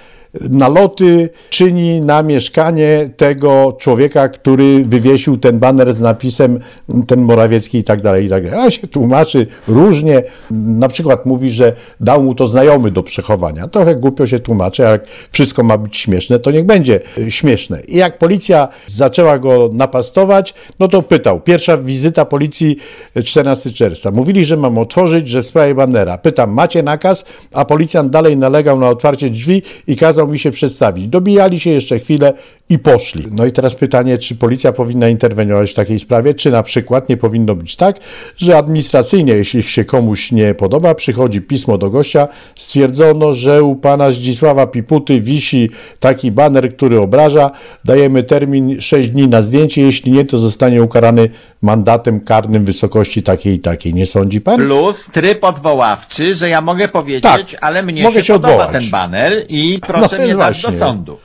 naloty 0.40 1.30
czyni 1.50 2.00
na 2.00 2.22
mieszkanie 2.22 3.10
tego 3.16 3.76
człowieka, 3.80 4.28
który 4.28 4.84
wywiesił 4.84 5.36
ten 5.36 5.58
baner 5.58 5.92
z 5.92 6.00
napisem 6.00 6.60
ten 7.06 7.20
Morawiecki 7.20 7.78
i 7.78 7.84
tak 7.84 8.02
dalej, 8.02 8.26
i 8.26 8.28
tak 8.28 8.44
dalej. 8.44 8.66
A 8.66 8.70
się 8.70 8.86
tłumaczy 8.86 9.46
różnie. 9.68 10.22
Na 10.50 10.88
przykład 10.88 11.26
mówi, 11.26 11.50
że 11.50 11.72
dał 12.00 12.22
mu 12.22 12.34
to 12.34 12.46
znajomy 12.46 12.90
do 12.90 13.02
przechowania. 13.02 13.68
Trochę 13.68 13.94
głupio 13.94 14.26
się 14.26 14.38
tłumaczy, 14.38 14.82
jak 14.82 15.06
wszystko 15.30 15.62
ma 15.62 15.78
być 15.78 15.96
śmieszne, 15.96 16.38
to 16.38 16.50
niech 16.50 16.66
będzie 16.66 17.00
śmieszne. 17.28 17.80
I 17.80 17.96
jak 17.96 18.18
policja 18.18 18.68
zaczęła 18.86 19.38
go 19.38 19.70
napastować, 19.72 20.54
no 20.78 20.88
to 20.88 21.02
pytał. 21.02 21.40
Pierwsza 21.40 21.76
wizyta 21.78 22.24
policji 22.24 22.76
14 23.24 23.72
czerwca. 23.72 24.10
Mówili, 24.10 24.44
że 24.44 24.56
mam 24.56 24.78
otworzyć, 24.78 25.28
że 25.28 25.42
w 25.42 25.46
sprawie 25.46 25.74
banera. 25.74 26.18
Pytam, 26.18 26.52
macie 26.52 26.82
nakaz? 26.82 27.24
A 27.52 27.64
policjant 27.64 28.10
dalej 28.10 28.36
nalegał 28.36 28.78
na 28.78 28.88
otwarcie 28.88 29.30
drzwi 29.30 29.62
i 29.86 29.96
kazał 29.96 30.21
mi 30.26 30.38
się 30.38 30.50
przedstawić. 30.50 31.08
Dobijali 31.08 31.60
się 31.60 31.70
jeszcze 31.70 31.98
chwilę 31.98 32.32
i 32.68 32.78
poszli. 32.78 33.26
No 33.30 33.46
i 33.46 33.52
teraz 33.52 33.74
pytanie, 33.74 34.18
czy 34.18 34.34
policja 34.36 34.72
powinna 34.72 35.08
interweniować 35.08 35.70
w 35.70 35.74
takiej 35.74 35.98
sprawie, 35.98 36.34
czy 36.34 36.50
na 36.50 36.62
przykład 36.62 37.08
nie 37.08 37.16
powinno 37.16 37.54
być 37.54 37.76
tak, 37.76 37.96
że 38.36 38.58
administracyjnie, 38.58 39.32
jeśli 39.32 39.62
się 39.62 39.84
komuś 39.84 40.32
nie 40.32 40.54
podoba, 40.54 40.94
przychodzi 40.94 41.40
pismo 41.40 41.78
do 41.78 41.90
gościa, 41.90 42.28
stwierdzono, 42.56 43.32
że 43.32 43.62
u 43.62 43.76
pana 43.76 44.10
Zdzisława 44.10 44.66
Piputy 44.66 45.20
wisi 45.20 45.70
taki 46.00 46.30
baner, 46.30 46.76
który 46.76 47.00
obraża, 47.00 47.50
dajemy 47.84 48.22
termin 48.22 48.80
6 48.80 49.08
dni 49.08 49.28
na 49.28 49.42
zdjęcie, 49.42 49.82
jeśli 49.82 50.12
nie, 50.12 50.24
to 50.24 50.38
zostanie 50.38 50.82
ukarany 50.82 51.28
mandatem 51.62 52.20
karnym 52.20 52.64
wysokości 52.64 53.22
takiej 53.22 53.54
i 53.54 53.58
takiej. 53.60 53.94
Nie 53.94 54.06
sądzi 54.06 54.40
pan? 54.40 54.56
Plus 54.60 55.06
tryb 55.12 55.44
odwoławczy, 55.44 56.34
że 56.34 56.48
ja 56.48 56.60
mogę 56.60 56.88
powiedzieć, 56.88 57.22
Tak, 57.22 57.46
ale 57.60 57.82
mnie 57.82 58.02
mogę 58.02 58.14
się, 58.20 58.24
się 58.24 58.32
podoba 58.32 58.54
odwołać. 58.54 58.82
ten 58.82 58.90
baner 58.90 59.46
i 59.48 59.78
proszę 59.86 60.11
No 60.18 60.24
mnie 60.24 60.36
dać 60.36 60.62
właśnie. 60.62 60.78
do 60.78 60.86
sądu. 60.86 61.18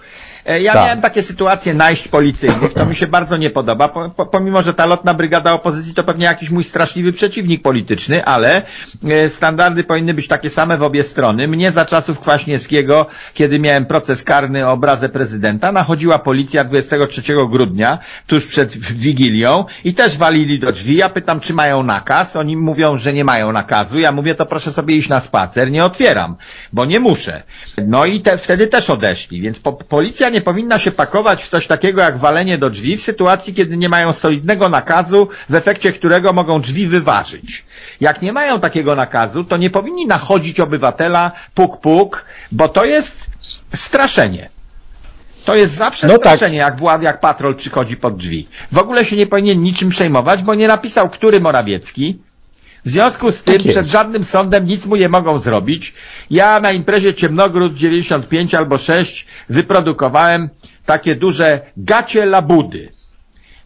E, 0.47 0.61
Ja 0.61 0.73
Tak. 0.73 0.83
miałem 0.83 1.01
takie 1.01 1.23
sytuacje 1.23 1.73
najść 1.73 2.07
policyjnych, 2.07 2.73
to 2.73 2.85
mi 2.85 2.95
się 2.95 3.07
bardzo 3.07 3.37
nie 3.37 3.49
podoba, 3.49 3.87
po, 3.87 4.09
po, 4.09 4.25
pomimo, 4.25 4.61
że 4.63 4.73
ta 4.73 4.85
lotna 4.85 5.13
brygada 5.13 5.53
opozycji 5.53 5.93
to 5.93 6.03
pewnie 6.03 6.25
jakiś 6.25 6.49
mój 6.49 6.63
straszliwy 6.63 7.13
przeciwnik 7.13 7.61
polityczny, 7.61 8.25
ale 8.25 8.61
e, 9.09 9.29
standardy 9.29 9.83
powinny 9.83 10.13
być 10.13 10.27
takie 10.27 10.49
same 10.49 10.77
w 10.77 10.83
obie 10.83 11.03
strony. 11.03 11.47
Mnie 11.47 11.71
za 11.71 11.85
czasów 11.85 12.19
Kwaśniewskiego, 12.19 13.05
kiedy 13.33 13.59
miałem 13.59 13.85
proces 13.85 14.23
karny 14.23 14.67
o 14.67 14.71
obrazę 14.71 15.09
prezydenta, 15.09 15.71
nachodziła 15.71 16.19
policja 16.19 16.63
23 16.63 17.21
grudnia, 17.49 17.99
tuż 18.27 18.45
przed 18.47 18.77
Wigilią 18.77 19.65
i 19.83 19.93
też 19.93 20.17
walili 20.17 20.59
do 20.59 20.71
drzwi. 20.71 20.95
Ja 20.97 21.09
pytam, 21.09 21.39
czy 21.39 21.53
mają 21.53 21.83
nakaz. 21.83 22.35
Oni 22.35 22.57
mówią, 22.57 22.97
że 22.97 23.13
nie 23.13 23.23
mają 23.23 23.51
nakazu. 23.51 23.99
Ja 23.99 24.11
mówię, 24.11 24.35
to 24.35 24.45
proszę 24.45 24.71
sobie 24.73 24.95
iść 24.95 25.09
na 25.09 25.19
spacer. 25.19 25.71
Nie 25.71 25.85
otwieram, 25.85 26.35
bo 26.73 26.85
nie 26.85 26.99
muszę. 26.99 27.43
No 27.87 28.05
i 28.05 28.21
te, 28.21 28.37
wtedy 28.37 28.67
też 28.67 28.89
odeszli, 28.89 29.41
więc 29.41 29.59
po, 29.59 29.73
policja 29.73 30.29
nie 30.29 30.36
powinna 30.41 30.79
się 30.79 30.91
pakować 30.91 31.43
w 31.43 31.49
coś 31.49 31.67
takiego 31.67 32.01
jak 32.01 32.17
walenie 32.17 32.57
do 32.57 32.69
drzwi 32.69 32.97
w 32.97 33.01
sytuacji, 33.01 33.53
kiedy 33.53 33.77
nie 33.77 33.89
mają 33.89 34.13
solidnego 34.13 34.69
nakazu, 34.69 35.27
w 35.49 35.55
efekcie 35.55 35.93
którego 35.93 36.33
mogą 36.33 36.61
drzwi 36.61 36.87
wyważyć. 36.87 37.65
Jak 38.01 38.21
nie 38.21 38.33
mają 38.33 38.59
takiego 38.59 38.95
nakazu, 38.95 39.43
to 39.43 39.57
nie 39.57 39.69
powinni 39.69 40.07
nachodzić 40.07 40.59
obywatela 40.59 41.31
puk 41.53 41.81
puk, 41.81 42.25
bo 42.51 42.69
to 42.69 42.85
jest 42.85 43.27
straszenie. 43.73 44.49
To 45.45 45.55
jest 45.55 45.73
zawsze 45.73 46.07
No 46.07 46.13
tak. 46.13 46.21
straszenie, 46.21 46.57
jak 46.57 46.77
wład, 46.77 47.01
jak 47.01 47.19
patrol 47.19 47.55
przychodzi 47.55 47.97
pod 47.97 48.17
drzwi. 48.17 48.47
W 48.71 48.77
ogóle 48.77 49.05
się 49.05 49.15
nie 49.15 49.27
powinien 49.27 49.61
niczym 49.61 49.89
przejmować, 49.89 50.43
bo 50.43 50.55
nie 50.55 50.67
napisał, 50.67 51.09
który 51.09 51.39
Morawiecki. 51.41 52.19
W 52.85 52.89
związku 52.89 53.31
z 53.31 53.43
tym 53.43 53.57
Tak 53.57 53.71
przed 53.71 53.87
żadnym 53.87 54.23
sądem 54.23 54.65
nic 54.65 54.85
mu 54.85 54.95
nie 54.95 55.09
mogą 55.09 55.39
zrobić. 55.39 55.93
Ja 56.29 56.59
na 56.59 56.71
imprezie 56.71 57.13
Ciemnogród 57.13 57.73
95 57.75 58.55
albo 58.55 58.77
6 58.77 59.25
wyprodukowałem 59.49 60.49
takie 60.85 61.15
duże 61.15 61.61
gacie 61.77 62.25
labudy. 62.25 62.96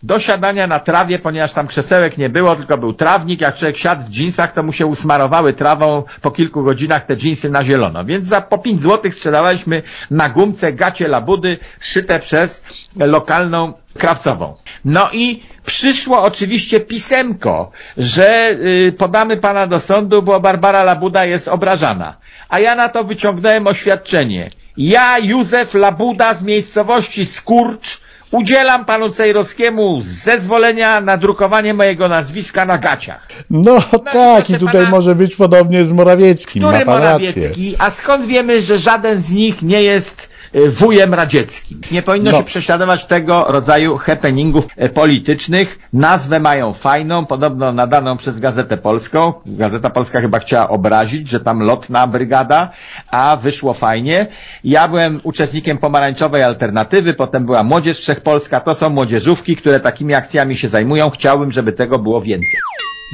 Do 0.04 0.20
siadania 0.20 0.68
na 0.68 0.80
trawie, 0.80 1.20
ponieważ 1.20 1.52
tam 1.52 1.68
krzesełek 1.68 2.18
nie 2.18 2.30
było, 2.30 2.56
tylko 2.56 2.78
był 2.78 2.94
trawnik. 2.94 3.42
Jak 3.42 3.56
człowiek 3.56 3.78
siadł 3.78 4.06
w 4.06 4.10
dżinsach, 4.10 4.54
to 4.54 4.64
mu 4.64 4.74
się 4.74 4.86
usmarowały 4.86 5.54
trawą 5.54 6.04
po 6.22 6.32
kilku 6.32 6.64
godzinach 6.64 7.06
te 7.06 7.18
dżinsy 7.18 7.50
na 7.50 7.64
zielono. 7.64 8.06
Więc 8.06 8.28
za 8.28 8.42
po 8.42 8.58
5 8.58 8.82
złotych 8.82 9.16
sprzedawaliśmy 9.16 9.84
na 10.12 10.30
gumce 10.30 10.74
gacie 10.74 11.08
labudy 11.08 11.58
szyte 11.80 12.20
przez 12.20 12.64
lokalną 12.96 13.74
krawcową. 13.98 14.56
No 14.86 15.10
i 15.14 15.44
przyszło 15.66 16.24
oczywiście 16.24 16.80
pisemko, 16.80 17.72
że 17.98 18.52
y, 18.52 18.96
podamy 18.98 19.38
pana 19.38 19.68
do 19.68 19.80
sądu, 19.80 20.22
bo 20.22 20.40
Barbara 20.40 20.84
Labuda 20.84 21.26
jest 21.26 21.48
obrażana. 21.48 22.18
A 22.50 22.60
ja 22.60 22.76
na 22.76 22.90
to 22.90 23.04
wyciągnąłem 23.04 23.68
oświadczenie. 23.68 24.50
Ja, 24.78 25.20
Józef 25.20 25.74
Labuda 25.74 26.34
z 26.34 26.44
miejscowości 26.44 27.26
Skurcz, 27.26 28.02
udzielam 28.32 28.86
panu 28.86 29.10
Cejrowskiemu 29.10 30.02
zezwolenia 30.02 31.02
na 31.02 31.18
drukowanie 31.18 31.74
mojego 31.74 32.08
nazwiska 32.08 32.66
na 32.66 32.78
gaciach. 32.78 33.28
No 33.50 33.82
tak, 33.82 34.02
proszę 34.12 34.54
i 34.54 34.60
tutaj 34.60 34.82
pana- 34.84 34.90
może 34.90 35.16
być 35.16 35.36
podobnie 35.36 35.86
z 35.86 35.94
Morawieckim. 35.94 36.64
Który 36.64 36.80
Ma 36.80 36.86
pan 36.86 37.02
rację. 37.04 37.28
Morawiecki? 37.28 37.76
A 37.80 37.90
skąd 37.90 38.26
wiemy, 38.26 38.62
że 38.62 38.78
żaden 38.78 39.22
z 39.22 39.32
nich 39.32 39.62
nie 39.62 39.84
jest 39.84 40.21
wujem 40.70 41.14
radzieckim? 41.14 41.82
Nie 41.92 42.02
powinno 42.02 42.32
No. 42.32 42.38
się 42.38 42.44
prześladować 42.44 43.06
tego 43.06 43.46
rodzaju 43.48 43.98
happeningów 43.98 44.68
politycznych. 44.94 45.80
Nazwę 45.94 46.40
mają 46.40 46.74
fajną, 46.74 47.26
podobno 47.26 47.72
nadaną 47.72 48.18
przez 48.18 48.40
Gazetę 48.40 48.78
Polską. 48.78 49.34
Gazeta 49.46 49.90
Polska 49.90 50.22
chyba 50.22 50.40
chciała 50.40 50.70
obrazić, 50.70 51.30
że 51.30 51.40
tam 51.40 51.60
lotna 51.60 52.08
brygada, 52.08 52.72
a 53.12 53.36
wyszło 53.42 53.74
fajnie. 53.74 54.28
Ja 54.64 54.88
byłem 54.88 55.20
uczestnikiem 55.24 55.78
pomarańczowej 55.78 56.44
alternatywy, 56.44 57.14
potem 57.14 57.46
była 57.46 57.64
Młodzież 57.64 58.00
Wszechpolska. 58.00 58.60
To 58.60 58.74
są 58.74 58.90
młodzieżówki, 58.90 59.56
które 59.56 59.80
takimi 59.80 60.14
akcjami 60.14 60.58
się 60.58 60.68
zajmują. 60.68 61.10
Chciałbym, 61.10 61.52
żeby 61.52 61.72
tego 61.74 62.00
było 62.00 62.22
więcej. 62.22 62.60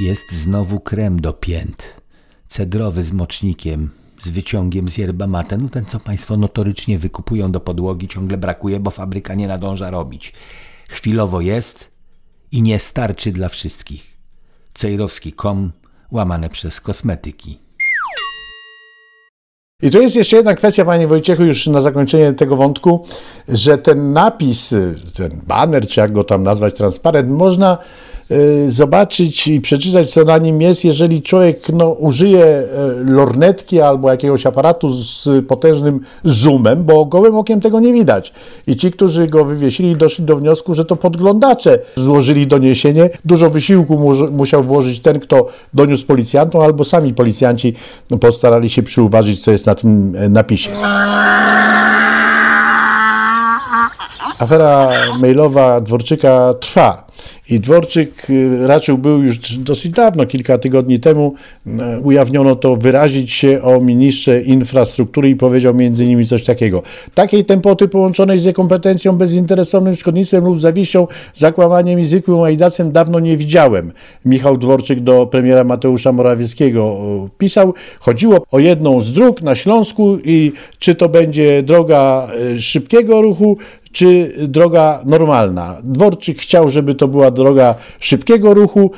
Jest 0.01 0.31
znowu 0.31 0.79
krem 0.79 1.21
do 1.21 1.33
pięt. 1.33 1.93
Cedrowy 2.47 3.03
z 3.03 3.11
mocznikiem, 3.11 3.89
z 4.27 4.29
wyciągiem 4.29 4.89
z 4.89 4.97
yerba 4.97 5.27
mate. 5.27 5.57
No 5.57 5.69
ten, 5.69 5.85
co 5.85 5.99
Państwo 5.99 6.37
notorycznie 6.37 6.99
wykupują 6.99 7.51
do 7.51 7.59
podłogi, 7.59 8.07
ciągle 8.07 8.37
brakuje, 8.37 8.79
bo 8.79 8.91
fabryka 8.91 9.33
nie 9.35 9.47
nadąża 9.47 9.89
robić. 9.89 10.33
Chwilowo 10.89 11.41
jest 11.41 11.91
i 12.51 12.61
nie 12.61 12.79
starczy 12.79 13.31
dla 13.31 13.49
wszystkich. 13.49 14.17
Cejrowski.com 14.73 15.71
łamane 16.11 16.49
przez 16.49 16.81
kosmetyki. 16.81 17.59
I 19.81 19.89
tu 19.89 20.01
jest 20.01 20.15
jeszcze 20.15 20.35
jedna 20.35 20.55
kwestia, 20.55 20.85
panie 20.85 21.07
Wojciechu, 21.07 21.43
już 21.43 21.67
na 21.67 21.81
zakończenie 21.81 22.33
tego 22.33 22.55
wątku, 22.55 23.05
że 23.47 23.77
ten 23.77 24.13
napis, 24.13 24.75
ten 25.17 25.41
banner, 25.47 25.87
czy 25.87 25.99
jak 25.99 26.11
go 26.11 26.23
tam 26.23 26.43
nazwać, 26.43 26.73
transparent, 26.73 27.29
można 27.29 27.77
zobaczyć 28.67 29.47
i 29.47 29.61
przeczytać, 29.61 30.13
co 30.13 30.23
na 30.23 30.37
nim 30.37 30.61
jest, 30.61 30.85
jeżeli 30.85 31.21
człowiek 31.21 31.69
no, 31.69 31.89
użyje 31.89 32.45
e, 32.45 32.67
lornetki 33.05 33.81
albo 33.81 34.11
jakiegoś 34.11 34.45
aparatu 34.45 34.89
z 34.89 35.29
potężnym 35.47 35.99
zoomem, 36.23 36.83
bo 36.83 37.05
gołym 37.05 37.35
okiem 37.35 37.61
tego 37.61 37.79
nie 37.79 37.93
widać. 37.93 38.33
I 38.67 38.75
ci, 38.75 38.91
którzy 38.91 39.27
go 39.27 39.45
wywiesili, 39.45 39.95
doszli 39.95 40.25
do 40.25 40.35
wniosku, 40.35 40.73
że 40.73 40.85
to 40.85 40.95
podglądacze 40.95 41.79
złożyli 41.95 42.47
doniesienie. 42.47 43.09
Dużo 43.25 43.49
wysiłku 43.49 43.99
mu, 43.99 44.31
musiał 44.31 44.63
włożyć 44.63 44.99
ten, 44.99 45.19
kto 45.19 45.47
doniósł 45.73 46.05
policjantom, 46.05 46.61
albo 46.61 46.83
sami 46.83 47.13
policjanci 47.13 47.73
no, 48.09 48.17
postarali 48.17 48.69
się 48.69 48.83
przyuważyć, 48.83 49.43
co 49.43 49.51
jest 49.51 49.65
na 49.65 49.75
tym 49.75 50.15
e, 50.15 50.29
napisie. 50.29 50.69
Afera 54.39 54.91
mailowa 55.19 55.81
Dworczyka 55.81 56.53
trwa. 56.59 57.07
I 57.49 57.59
Dworczyk 57.59 58.29
y, 58.29 58.67
raczył 58.67 58.97
był 58.97 59.23
już 59.23 59.57
dosyć 59.57 59.91
dawno, 59.91 60.25
kilka 60.25 60.57
tygodni 60.57 60.99
temu, 60.99 61.33
y, 61.67 61.71
ujawniono 62.03 62.55
to, 62.55 62.75
wyrazić 62.75 63.31
się 63.31 63.61
o 63.61 63.81
ministrze 63.81 64.41
infrastruktury 64.41 65.29
i 65.29 65.35
powiedział 65.35 65.73
między 65.73 66.05
innymi 66.05 66.25
coś 66.25 66.43
takiego. 66.43 66.83
Takiej 67.13 67.45
tempoty 67.45 67.87
połączonej 67.87 68.39
z 68.39 68.45
niekompetencją, 68.45 69.17
bezinteresownym 69.17 69.95
szkodnictwem 69.95 70.45
lub 70.45 70.61
zawiścią, 70.61 71.07
zakłamaniem 71.33 71.99
i 71.99 72.05
zwykłym 72.05 72.41
ajdacem 72.41 72.91
dawno 72.91 73.19
nie 73.19 73.37
widziałem. 73.37 73.91
Michał 74.25 74.57
Dworczyk 74.57 74.99
do 74.99 75.25
premiera 75.25 75.63
Mateusza 75.63 76.11
Morawieckiego 76.11 76.97
y, 77.25 77.29
pisał. 77.37 77.73
Chodziło 77.99 78.45
o 78.51 78.59
jedną 78.59 79.01
z 79.01 79.13
dróg 79.13 79.41
na 79.41 79.55
Śląsku 79.55 80.17
i 80.23 80.51
czy 80.79 80.95
to 80.95 81.09
będzie 81.09 81.63
droga 81.63 82.27
szybkiego 82.57 83.21
ruchu, 83.21 83.57
czy 83.97 84.33
droga 84.47 85.01
normalna. 85.05 85.77
Dworczyk 85.83 86.39
chciał, 86.39 86.69
żeby 86.69 86.95
to 86.95 87.07
była 87.07 87.31
droga 87.31 87.75
szybkiego 87.99 88.53
ruchu, 88.53 88.91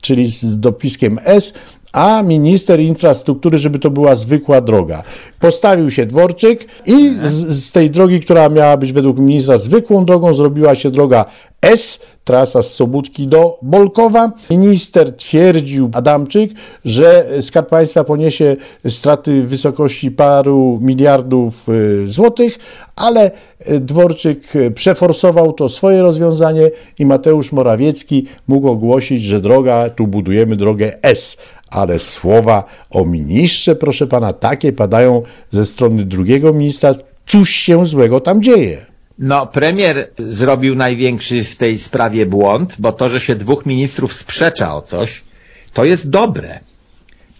czyli 0.00 0.26
z 0.26 0.60
dopiskiem 0.60 1.18
S, 1.24 1.54
a 1.96 2.22
minister 2.22 2.80
infrastruktury, 2.80 3.58
żeby 3.58 3.78
to 3.78 3.90
była 3.90 4.14
zwykła 4.14 4.60
droga. 4.60 5.02
Postawił 5.40 5.90
się 5.90 6.06
Dworczyk 6.06 6.68
i 6.86 7.10
z, 7.22 7.64
z, 7.64 7.72
tej 7.72 7.90
drogi, 7.90 8.20
która 8.20 8.48
miała 8.48 8.76
być 8.76 8.92
według 8.92 9.18
ministra 9.18 9.58
zwykłą 9.58 10.04
drogą, 10.04 10.34
zrobiła 10.34 10.74
się 10.74 10.90
droga 10.90 11.24
S, 11.62 12.00
trasa 12.24 12.62
z 12.62 12.74
Sobótki 12.74 13.26
do 13.26 13.58
Bolkowa. 13.62 14.32
Minister 14.50 15.16
twierdził, 15.16 15.90
Adamczyk, 15.92 16.50
że 16.84 17.26
Skarb 17.40 17.68
Państwa 17.68 18.04
poniesie 18.04 18.56
straty 18.88 19.42
w 19.42 19.48
wysokości 19.48 20.10
paru 20.10 20.78
miliardów 20.82 21.68
y, 21.68 22.08
złotych, 22.08 22.58
ale 22.96 23.30
y, 23.70 23.80
Dworczyk 23.80 24.52
przeforsował 24.74 25.52
to 25.52 25.68
swoje 25.68 26.02
rozwiązanie 26.02 26.70
i 26.98 27.06
Mateusz 27.06 27.52
Morawiecki 27.52 28.26
mógł 28.48 28.68
ogłosić, 28.68 29.22
że 29.22 29.40
droga, 29.40 29.90
tu 29.90 30.06
budujemy 30.06 30.56
drogę 30.56 31.02
S 31.02 31.36
ale 31.76 31.98
słowa 31.98 32.64
o 32.90 33.04
ministrze, 33.04 33.76
proszę 33.76 34.06
pana, 34.06 34.32
takie 34.32 34.72
padają 34.72 35.22
ze 35.50 35.66
strony 35.66 36.04
drugiego 36.04 36.52
ministra. 36.52 36.92
Cóż 37.26 37.50
się 37.50 37.86
złego 37.86 38.20
tam 38.20 38.42
dzieje? 38.42 38.86
No, 39.18 39.46
premier 39.46 40.10
zrobił 40.18 40.74
największy 40.74 41.44
w 41.44 41.56
tej 41.56 41.78
sprawie 41.78 42.26
błąd, 42.26 42.76
bo 42.78 42.92
to, 42.92 43.08
że 43.08 43.20
się 43.20 43.34
dwóch 43.34 43.66
ministrów 43.66 44.12
sprzecza 44.12 44.74
o 44.74 44.82
coś, 44.82 45.22
to 45.72 45.84
jest 45.84 46.10
dobre. 46.10 46.60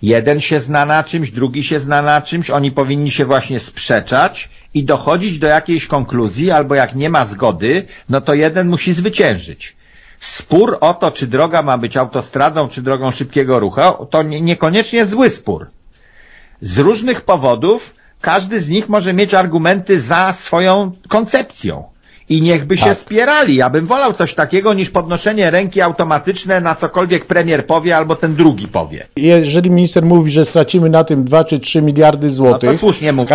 Jeden 0.02 0.40
się 0.40 0.60
zna 0.60 0.86
na 0.86 1.04
czymś, 1.04 1.30
drugi 1.30 1.62
się 1.62 1.80
zna 1.80 2.02
na 2.02 2.20
czymś, 2.20 2.50
oni 2.50 2.72
powinni 2.72 3.10
się 3.10 3.24
właśnie 3.24 3.60
sprzeczać 3.60 4.50
i 4.74 4.84
dochodzić 4.84 5.38
do 5.38 5.46
jakiejś 5.46 5.86
konkluzji, 5.86 6.50
albo 6.50 6.74
jak 6.74 6.94
nie 6.94 7.10
ma 7.10 7.26
zgody, 7.26 7.82
no 8.08 8.20
to 8.20 8.34
jeden 8.34 8.68
musi 8.68 8.92
zwyciężyć. 8.92 9.76
Spór 10.20 10.78
o 10.80 10.94
to, 10.94 11.10
czy 11.10 11.26
droga 11.26 11.62
ma 11.62 11.78
być 11.78 11.96
autostradą, 11.96 12.68
czy 12.68 12.82
drogą 12.82 13.10
szybkiego 13.10 13.58
ruchu, 13.60 14.06
to 14.10 14.22
niekoniecznie 14.22 15.06
zły 15.06 15.30
spór. 15.30 15.66
Z 16.60 16.78
różnych 16.78 17.20
powodów 17.20 17.94
każdy 18.20 18.60
z 18.60 18.68
nich 18.68 18.88
może 18.88 19.12
mieć 19.12 19.34
argumenty 19.34 20.00
za 20.00 20.32
swoją 20.32 20.92
koncepcją. 21.08 21.84
I 22.28 22.42
niechby 22.42 22.76
się 22.76 22.84
tak. 22.84 22.98
spierali. 22.98 23.56
Ja 23.56 23.70
bym 23.70 23.86
wolał 23.86 24.12
coś 24.12 24.34
takiego 24.34 24.74
niż 24.74 24.90
podnoszenie 24.90 25.50
ręki 25.50 25.80
automatyczne 25.80 26.60
na 26.60 26.74
cokolwiek 26.74 27.24
premier 27.24 27.66
powie 27.66 27.96
albo 27.96 28.16
ten 28.16 28.34
drugi 28.34 28.68
powie. 28.68 29.06
Jeżeli 29.16 29.70
minister 29.70 30.04
mówi, 30.04 30.30
że 30.30 30.44
stracimy 30.44 30.90
na 30.90 31.04
tym 31.04 31.24
2 31.24 31.44
czy 31.44 31.58
3 31.58 31.82
miliardy 31.82 32.30
złotych, 32.30 32.70
no 32.70 32.78
słusznie 32.78 33.12
mówi. 33.12 33.28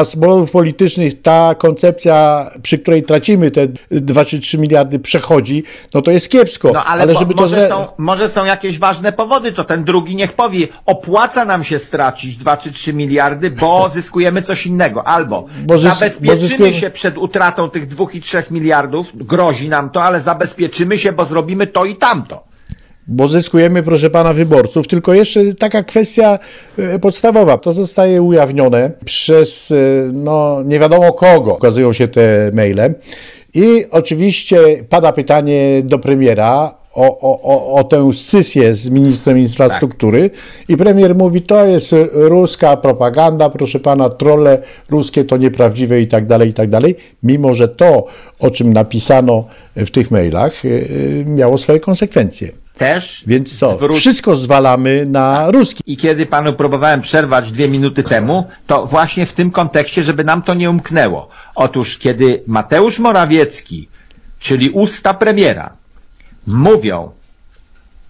politycznych 0.52 1.22
ta 1.22 1.56
koncepcja, 1.56 2.50
przy 2.62 2.78
której 2.78 3.04
tracimy 3.04 3.52
te 3.52 3.68
2 3.92 4.26
czy 4.26 4.40
3 4.40 4.58
miliardy 4.58 5.00
przechodzi, 5.00 5.64
no 5.94 6.02
to 6.02 6.12
jest 6.12 6.30
kiepsko. 6.30 6.72
No 6.74 6.86
ale, 6.86 7.02
ale 7.02 7.16
żeby 7.16 7.34
po, 7.34 7.42
może, 7.42 7.58
to... 7.58 7.68
są, 7.68 7.88
może 7.98 8.30
są 8.30 8.46
jakieś 8.46 8.80
ważne 8.80 9.12
powody, 9.12 9.52
to 9.52 9.64
ten 9.64 9.84
drugi 9.84 10.16
niech 10.16 10.34
powie, 10.34 10.68
opłaca 10.86 11.46
nam 11.46 11.64
się 11.64 11.80
stracić 11.80 12.38
2 12.38 12.58
czy 12.58 12.72
3 12.72 12.94
miliardy, 12.94 13.52
bo 13.52 13.90
zyskujemy 13.94 14.42
coś 14.42 14.66
innego. 14.66 15.08
Albo 15.08 15.46
bo 15.66 15.78
zabezpieczymy 15.78 16.42
bo 16.42 16.48
zyskujemy... 16.48 16.74
się 16.74 16.90
przed 16.90 17.18
utratą 17.18 17.70
tych 17.70 17.88
2 17.88 18.06
i 18.14 18.22
3 18.22 18.44
miliardów, 18.52 18.81
miliardów, 18.82 19.08
grozi 19.16 19.70
nam 19.70 19.90
to, 19.90 20.04
ale 20.04 20.22
zabezpieczymy 20.22 20.98
się, 20.98 21.12
bo 21.12 21.26
zrobimy 21.26 21.68
to 21.68 21.86
i 21.86 21.96
tamto. 21.96 22.44
Bo 23.08 23.28
zyskujemy, 23.28 23.84
proszę 23.84 24.10
pana, 24.10 24.34
wyborców. 24.34 24.88
Tylko 24.88 25.14
jeszcze 25.14 25.54
taka 25.54 25.84
kwestia 25.84 26.40
e, 26.78 27.00
podstawowa. 27.00 27.58
To 27.58 27.72
zostaje 27.72 28.22
ujawnione 28.22 28.92
przez, 29.06 29.72
e, 29.72 29.76
no, 30.14 30.64
nie 30.64 30.80
wiadomo 30.80 31.14
kogo. 31.14 31.54
Ukazują 31.54 31.94
się 31.94 32.08
te 32.08 32.52
maile. 32.54 32.96
I 33.54 33.86
oczywiście 33.92 34.84
pada 34.90 35.12
pytanie 35.12 35.84
do 35.84 36.00
premiera 36.00 36.76
o, 36.94 37.20
o, 37.20 37.74
o 37.76 37.84
tę 37.84 38.14
scysję 38.14 38.74
z 38.74 38.90
ministrem 38.90 39.38
infrastruktury 39.38 40.30
tak. 40.30 40.70
i 40.70 40.78
premier 40.78 41.16
mówi, 41.16 41.42
to 41.42 41.66
jest 41.66 41.96
ruska 42.14 42.78
propaganda, 42.78 43.50
proszę 43.50 43.80
pana, 43.80 44.10
trolle 44.10 44.62
ruskie 44.90 45.24
to 45.24 45.38
nieprawdziwe 45.38 46.02
i 46.02 46.08
tak 46.08 46.28
dalej, 46.28 46.50
i 46.50 46.54
tak 46.54 46.70
dalej, 46.70 46.96
mimo 47.24 47.54
że 47.56 47.68
to, 47.68 48.06
o 48.40 48.50
czym 48.50 48.74
napisano 48.74 49.46
w 49.76 49.90
tych 49.90 50.12
mailach, 50.12 50.66
y, 50.66 50.68
y, 50.68 51.26
miało 51.28 51.58
swoje 51.58 51.80
konsekwencje. 51.80 52.52
Też 52.78 53.24
Więc 53.28 53.60
co? 53.60 53.76
Zwróć... 53.76 53.98
Wszystko 53.98 54.36
zwalamy 54.36 55.06
na 55.08 55.52
ruski. 55.52 55.84
I 55.86 55.98
kiedy 55.98 56.26
panu 56.26 56.54
próbowałem 56.54 57.02
przerwać 57.02 57.52
dwie 57.52 57.70
minuty 57.70 58.04
temu, 58.04 58.50
to 58.68 58.86
właśnie 58.86 59.26
w 59.26 59.34
tym 59.34 59.52
kontekście, 59.52 60.04
żeby 60.04 60.24
nam 60.24 60.42
to 60.42 60.54
nie 60.54 60.70
umknęło. 60.70 61.30
Otóż, 61.56 61.98
kiedy 61.98 62.44
Mateusz 62.48 63.00
Morawiecki, 63.00 63.90
czyli 64.40 64.70
usta 64.70 65.14
premiera, 65.14 65.74
mówią, 66.48 67.12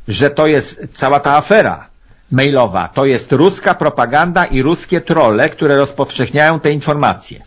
że 0.08 0.30
to 0.30 0.47
jest 0.47 0.88
cała 0.91 1.19
ta 1.19 1.38
afera 1.38 1.88
mailowa, 2.32 2.88
to 2.88 3.06
jest 3.06 3.32
ruska 3.32 3.74
propaganda 3.74 4.45
i 4.45 4.62
ruskie 4.62 5.02
trolle, 5.02 5.50
które 5.50 5.76
rozpowszechniają 5.76 6.60
te 6.60 6.71
informacje, 6.71 7.43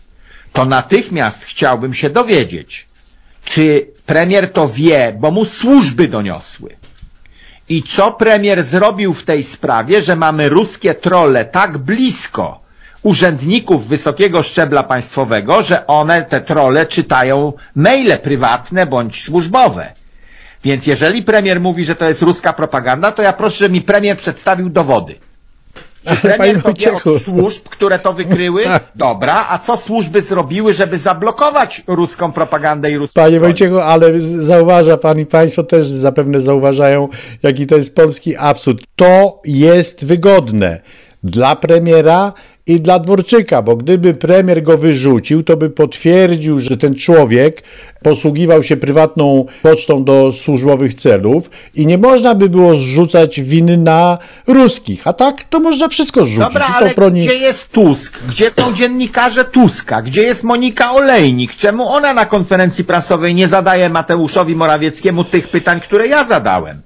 to 0.53 0.65
natychmiast 0.65 1.43
chciałbym 1.45 1.93
się 1.93 2.09
dowiedzieć, 2.09 2.87
czy 3.45 3.87
premier 4.05 4.51
to 4.51 4.67
wie, 4.67 5.17
bo 5.19 5.31
mu 5.31 5.45
służby 5.45 6.07
doniosły. 6.07 6.75
I 7.69 7.83
co 7.83 8.11
premier 8.11 8.63
zrobił 8.63 9.13
w 9.13 9.23
tej 9.23 9.43
sprawie, 9.43 10.01
że 10.01 10.15
mamy 10.15 10.49
ruskie 10.49 10.93
trolle 10.93 11.45
tak 11.45 11.77
blisko 11.77 12.65
urzędników 13.03 13.87
wysokiego 13.87 14.43
szczebla 14.43 14.83
państwowego, 14.83 15.61
że 15.61 15.87
one, 15.87 16.23
te 16.23 16.41
trolle, 16.41 16.85
czytają 16.85 17.53
maile 17.75 18.17
prywatne 18.17 18.85
bądź 18.85 19.23
służbowe. 19.23 19.93
Więc 20.63 20.87
jeżeli 20.87 21.23
premier 21.23 21.61
mówi, 21.61 21.85
że 21.85 21.95
to 21.95 22.07
jest 22.07 22.21
ruska 22.21 22.53
propaganda, 22.53 23.11
to 23.11 23.21
ja 23.21 23.33
proszę, 23.33 23.57
żeby 23.57 23.73
mi 23.73 23.81
premier 23.81 24.17
przedstawił 24.17 24.69
dowody. 24.69 25.15
Czy 26.05 26.15
premier 26.15 26.61
to 26.61 26.73
wie 26.73 26.93
od 26.93 27.21
służb, 27.21 27.63
które 27.69 27.99
to 27.99 28.13
wykryły? 28.13 28.63
Tak. 28.63 28.83
Dobra, 28.95 29.45
a 29.49 29.57
co 29.57 29.77
służby 29.77 30.21
zrobiły, 30.21 30.73
żeby 30.73 30.97
zablokować 30.97 31.83
ruską 31.87 32.31
propagandę 32.31 32.91
i 32.91 32.97
ruską 32.97 33.21
Panie 33.21 33.39
Wojciechu, 33.39 33.79
ale 33.79 34.21
zauważa 34.21 34.97
pan 34.97 35.19
i 35.19 35.25
państwo 35.25 35.63
też 35.63 35.87
zapewne 35.87 36.39
zauważają, 36.39 37.09
jaki 37.43 37.67
to 37.67 37.75
jest 37.75 37.95
polski 37.95 38.37
absurd. 38.37 38.83
To 38.95 39.41
jest 39.45 40.05
wygodne 40.05 40.81
dla 41.23 41.55
premiera 41.55 42.33
i 42.67 42.81
dla 42.81 42.99
Dworczyka, 42.99 43.61
bo 43.61 43.75
gdyby 43.75 44.13
premier 44.13 44.63
go 44.63 44.77
wyrzucił, 44.77 45.43
to 45.43 45.57
by 45.57 45.69
potwierdził, 45.69 46.59
że 46.59 46.77
ten 46.77 46.95
człowiek 46.95 47.63
posługiwał 48.03 48.63
się 48.63 48.77
prywatną 48.77 49.45
pocztą 49.61 50.03
do 50.03 50.31
służbowych 50.31 50.93
celów 50.93 51.49
i 51.75 51.85
nie 51.85 51.97
można 51.97 52.35
by 52.35 52.49
było 52.49 52.75
zrzucać 52.75 53.41
winy 53.41 53.77
na 53.77 54.17
ruskich. 54.47 55.07
A 55.07 55.13
tak 55.13 55.43
to 55.43 55.59
można 55.59 55.87
wszystko 55.87 56.25
zrzucić. 56.25 56.53
Dobra, 56.53 56.65
ale 56.67 57.11
gdzie 57.11 57.37
jest 57.37 57.71
Tusk? 57.71 58.19
Gdzie 58.29 58.51
są 58.51 58.73
dziennikarze 58.73 59.45
Tuska? 59.45 60.01
Gdzie 60.01 60.21
jest 60.21 60.43
Monika 60.43 60.91
Olejnik? 60.91 61.55
Czemu 61.55 61.89
ona 61.89 62.13
na 62.13 62.25
konferencji 62.25 62.83
prasowej 62.83 63.35
nie 63.35 63.47
zadaje 63.47 63.89
Mateuszowi 63.89 64.55
Morawieckiemu 64.55 65.23
tych 65.23 65.47
pytań, 65.47 65.81
które 65.81 66.07
ja 66.07 66.23
zadałem? 66.23 66.81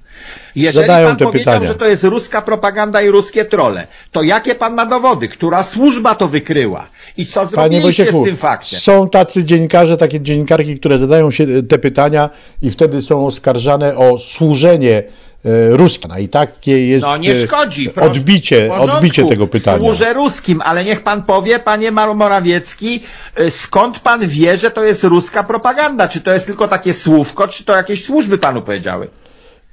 Jeżeli 0.54 0.86
Zadają 0.86 1.08
pan 1.08 1.16
te 1.16 1.24
powiedział, 1.24 1.54
pytania. 1.54 1.68
że 1.68 1.78
to 1.78 1.86
jest 1.86 2.04
ruska 2.04 2.42
propaganda 2.42 3.02
i 3.02 3.08
ruskie 3.08 3.44
trole, 3.44 3.86
to 4.12 4.22
jakie 4.22 4.54
pan 4.54 4.74
ma 4.74 4.86
dowody? 4.86 5.28
Która 5.28 5.62
służba 5.62 6.14
to 6.14 6.28
wykryła? 6.28 6.86
I 7.16 7.26
co 7.26 7.46
zrobiliście 7.46 8.12
z 8.12 8.24
tym 8.24 8.36
faktem? 8.36 8.78
Są 8.78 9.08
tacy 9.08 9.44
dziennikarze, 9.44 9.96
takie 9.96 10.20
dziennikarki, 10.20 10.78
które 10.78 10.98
zadają 10.98 11.30
się 11.30 11.46
te 11.62 11.78
pytania 11.78 12.30
i 12.62 12.70
wtedy 12.70 13.02
są 13.02 13.26
oskarżane 13.26 13.96
o 13.96 14.18
służenie 14.18 15.02
e, 15.44 15.76
ruskie. 15.76 16.08
I 16.20 16.28
takie 16.28 16.86
jest 16.86 17.06
no, 17.06 17.16
nie 17.16 17.34
szkodzi, 17.34 17.90
e, 17.96 18.00
odbicie, 18.00 18.74
odbicie 18.74 19.24
tego 19.24 19.46
pytania. 19.46 19.78
Służę 19.78 20.12
ruskim, 20.12 20.62
ale 20.64 20.84
niech 20.84 21.02
pan 21.02 21.22
powie, 21.22 21.58
panie 21.58 21.90
Morawiecki, 21.92 23.02
e, 23.34 23.50
skąd 23.50 23.98
pan 24.00 24.28
wie, 24.28 24.56
że 24.56 24.70
to 24.70 24.84
jest 24.84 25.04
ruska 25.04 25.44
propaganda? 25.44 26.08
Czy 26.08 26.20
to 26.20 26.32
jest 26.32 26.46
tylko 26.46 26.68
takie 26.68 26.94
słówko, 26.94 27.48
czy 27.48 27.64
to 27.64 27.76
jakieś 27.76 28.04
służby 28.04 28.38
panu 28.38 28.62
powiedziały? 28.62 29.08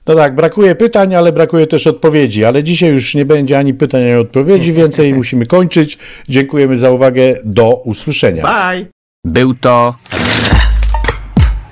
No 0.08 0.16
tak, 0.16 0.36
brakuje 0.36 0.76
pytań, 0.76 1.16
ale 1.16 1.32
brakuje 1.32 1.68
też 1.68 1.88
odpowiedzi. 1.88 2.46
Ale 2.46 2.64
dzisiaj 2.64 2.90
już 2.90 3.16
nie 3.16 3.26
będzie 3.26 3.60
ani 3.60 3.74
pytań, 3.74 4.02
ani 4.02 4.14
odpowiedzi 4.14 4.70
mhm. 4.70 4.76
więcej. 4.76 5.14
Musimy 5.14 5.46
kończyć. 5.46 5.98
Dziękujemy 6.30 6.78
za 6.78 6.92
uwagę. 6.92 7.36
Do 7.44 7.76
usłyszenia. 7.76 8.44
Bye. 8.44 8.86
Był 9.26 9.54
to 9.54 9.96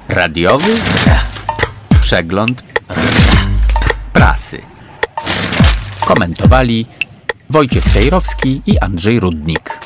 radiowy 0.09 0.71
przegląd 2.01 2.63
prasy. 4.13 4.61
Komentowali 6.07 6.85
Wojciech 7.49 7.83
Cejrowski 7.83 8.61
i 8.65 8.79
Andrzej 8.79 9.19
Rudnik. 9.19 9.79